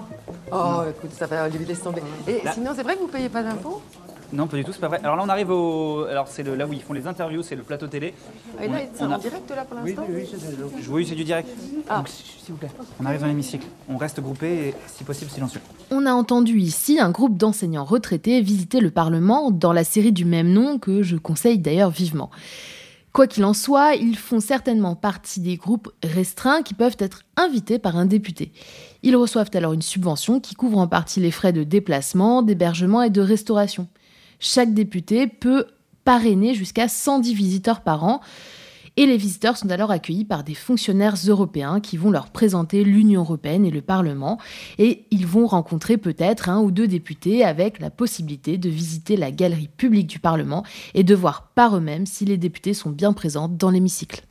Oh, 0.54 0.84
écoute, 0.90 1.12
ça 1.12 1.26
va, 1.26 1.50
laisse 1.50 1.82
tomber. 1.82 2.02
Et 2.30 2.42
là... 2.46 2.54
sinon, 2.54 2.72
c'est 2.74 2.84
vrai 2.84 2.94
que 2.96 3.02
vous 3.02 3.08
ne 3.08 3.12
payez 3.12 3.28
pas 3.28 3.44
d'impôts? 3.44 3.82
Non, 4.32 4.48
pas 4.48 4.58
du 4.58 4.64
tout, 4.64 4.72
c'est 4.72 4.80
pas 4.80 4.88
vrai. 4.88 5.00
Alors 5.04 5.16
là, 5.16 5.24
on 5.26 5.30
arrive 5.30 5.50
au. 5.50 6.04
Alors, 6.04 6.28
c'est 6.28 6.44
là 6.44 6.68
où 6.68 6.74
ils 6.74 6.82
font 6.82 6.94
les 6.94 7.08
interviews, 7.08 7.42
c'est 7.42 7.56
le 7.56 7.64
plateau 7.64 7.88
télé. 7.88 8.14
Et 8.62 8.68
là, 8.68 8.80
c'est 8.94 9.04
en 9.04 9.18
direct 9.18 9.50
là 9.50 9.66
pour 9.66 9.76
l'instant 9.76 10.06
Oui, 10.08 10.28
oui, 10.32 10.40
oui, 10.52 10.88
oui 10.90 11.06
c'est 11.08 11.16
du 11.16 11.24
direct. 11.24 11.50
Ah. 11.88 11.98
Donc, 11.98 12.10
s'il 12.10 12.54
vous 12.54 12.58
plaît, 12.58 12.70
on 13.00 13.06
arrive 13.06 13.22
dans 13.22 13.28
l'hémicycle. 13.28 13.66
On 13.90 13.98
reste 13.98 14.20
groupé 14.20 14.70
et, 14.70 14.76
si 14.88 15.04
possible, 15.04 15.32
silencieux. 15.32 15.62
On 15.92 16.06
a 16.06 16.14
entendu 16.14 16.60
ici 16.60 17.00
un 17.00 17.10
groupe 17.10 17.38
d'enseignants 17.38 17.86
retraités 17.86 18.42
visiter 18.42 18.80
le 18.80 18.92
Parlement 18.92 19.52
dans 19.52 19.74
la 19.74 19.84
série 19.84 20.12
du 20.12 20.26
même 20.26 20.52
nom 20.52 20.78
que 20.78 21.02
je 21.02 21.18
conseille 21.18 21.60
d'ailleurs 21.60 21.92
vivement. 21.92 22.30
Quoi 23.12 23.26
qu'il 23.26 23.44
en 23.44 23.56
soit, 23.56 23.96
ils 23.96 24.18
font 24.18 24.40
certainement 24.40 24.96
partie 24.96 25.40
des 25.40 25.56
groupes 25.56 25.92
restreints 26.04 26.62
qui 26.62 26.76
peuvent 26.76 26.98
être 27.00 27.24
invités 27.38 27.80
par 27.80 27.98
un 27.98 28.06
député. 28.06 28.52
Ils 29.02 29.16
reçoivent 29.16 29.50
alors 29.54 29.74
une 29.74 29.82
subvention 29.82 30.40
qui 30.40 30.54
couvre 30.54 30.78
en 30.78 30.88
partie 30.88 31.20
les 31.20 31.32
frais 31.32 31.52
de 31.52 31.64
déplacement, 31.64 32.44
d'hébergement 32.44 33.02
et 33.02 33.10
de 33.10 33.22
restauration. 33.22 33.88
Chaque 34.40 34.74
député 34.74 35.28
peut 35.28 35.66
parrainer 36.06 36.54
jusqu'à 36.54 36.88
110 36.88 37.34
visiteurs 37.34 37.82
par 37.82 38.04
an. 38.04 38.22
Et 38.98 39.06
les 39.06 39.18
visiteurs 39.18 39.56
sont 39.56 39.70
alors 39.70 39.92
accueillis 39.92 40.26
par 40.26 40.44
des 40.44 40.56
fonctionnaires 40.56 41.16
européens 41.28 41.80
qui 41.80 41.96
vont 41.96 42.12
leur 42.12 42.32
présenter 42.32 42.84
l'Union 42.84 43.22
européenne 43.22 43.66
et 43.66 43.72
le 43.72 43.82
Parlement. 43.82 44.40
Et 44.78 45.06
ils 45.12 45.26
vont 45.26 45.48
rencontrer 45.48 45.98
peut-être 45.98 46.50
un 46.50 46.60
ou 46.60 46.72
deux 46.72 46.88
députés 46.88 47.46
avec 47.46 47.80
la 47.80 47.92
possibilité 47.92 48.58
de 48.58 48.70
visiter 48.70 49.16
la 49.16 49.32
galerie 49.32 49.70
publique 49.70 50.08
du 50.08 50.20
Parlement 50.20 50.66
et 50.96 51.04
de 51.04 51.16
voir 51.16 51.52
par 51.56 51.78
eux-mêmes 51.78 52.06
si 52.06 52.26
les 52.26 52.38
députés 52.38 52.74
sont 52.74 52.90
bien 52.90 53.14
présents 53.14 53.48
dans 53.48 53.70
l'hémicycle. 53.70 54.24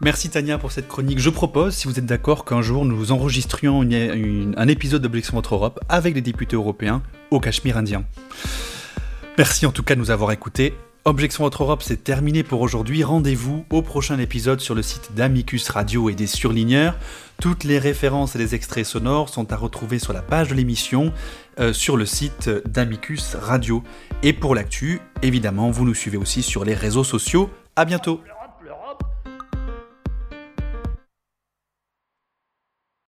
Merci 0.00 0.30
Tania 0.30 0.58
pour 0.58 0.72
cette 0.72 0.88
chronique. 0.88 1.18
Je 1.18 1.30
propose, 1.30 1.74
si 1.74 1.88
vous 1.88 1.98
êtes 1.98 2.06
d'accord, 2.06 2.44
qu'un 2.44 2.62
jour 2.62 2.84
nous 2.84 3.12
enregistrions 3.12 3.80
un 3.82 4.68
épisode 4.68 5.02
d'Objection 5.02 5.36
Votre 5.36 5.54
Europe 5.54 5.80
avec 5.88 6.14
les 6.14 6.22
députés 6.22 6.56
européens 6.56 7.02
au 7.30 7.40
Cachemire 7.40 7.76
indien. 7.76 8.04
Merci 9.38 9.66
en 9.66 9.72
tout 9.72 9.82
cas 9.82 9.94
de 9.94 10.00
nous 10.00 10.10
avoir 10.10 10.32
écoutés. 10.32 10.74
Objection 11.04 11.44
Votre 11.44 11.62
Europe, 11.62 11.82
c'est 11.82 12.02
terminé 12.02 12.42
pour 12.42 12.62
aujourd'hui. 12.62 13.04
Rendez-vous 13.04 13.66
au 13.70 13.82
prochain 13.82 14.18
épisode 14.18 14.60
sur 14.60 14.74
le 14.74 14.82
site 14.82 15.12
d'Amicus 15.14 15.68
Radio 15.68 16.08
et 16.08 16.14
des 16.14 16.26
surligneurs. 16.26 16.96
Toutes 17.40 17.62
les 17.62 17.78
références 17.78 18.34
et 18.34 18.38
les 18.38 18.54
extraits 18.54 18.86
sonores 18.86 19.28
sont 19.28 19.52
à 19.52 19.56
retrouver 19.56 19.98
sur 19.98 20.14
la 20.14 20.22
page 20.22 20.48
de 20.48 20.54
l'émission, 20.54 21.12
euh, 21.60 21.74
sur 21.74 21.96
le 21.98 22.06
site 22.06 22.50
d'Amicus 22.66 23.36
Radio. 23.36 23.84
Et 24.22 24.32
pour 24.32 24.54
l'actu, 24.54 25.00
évidemment, 25.22 25.70
vous 25.70 25.84
nous 25.84 25.94
suivez 25.94 26.16
aussi 26.16 26.42
sur 26.42 26.64
les 26.64 26.74
réseaux 26.74 27.04
sociaux. 27.04 27.50
À 27.76 27.84
bientôt! 27.84 28.22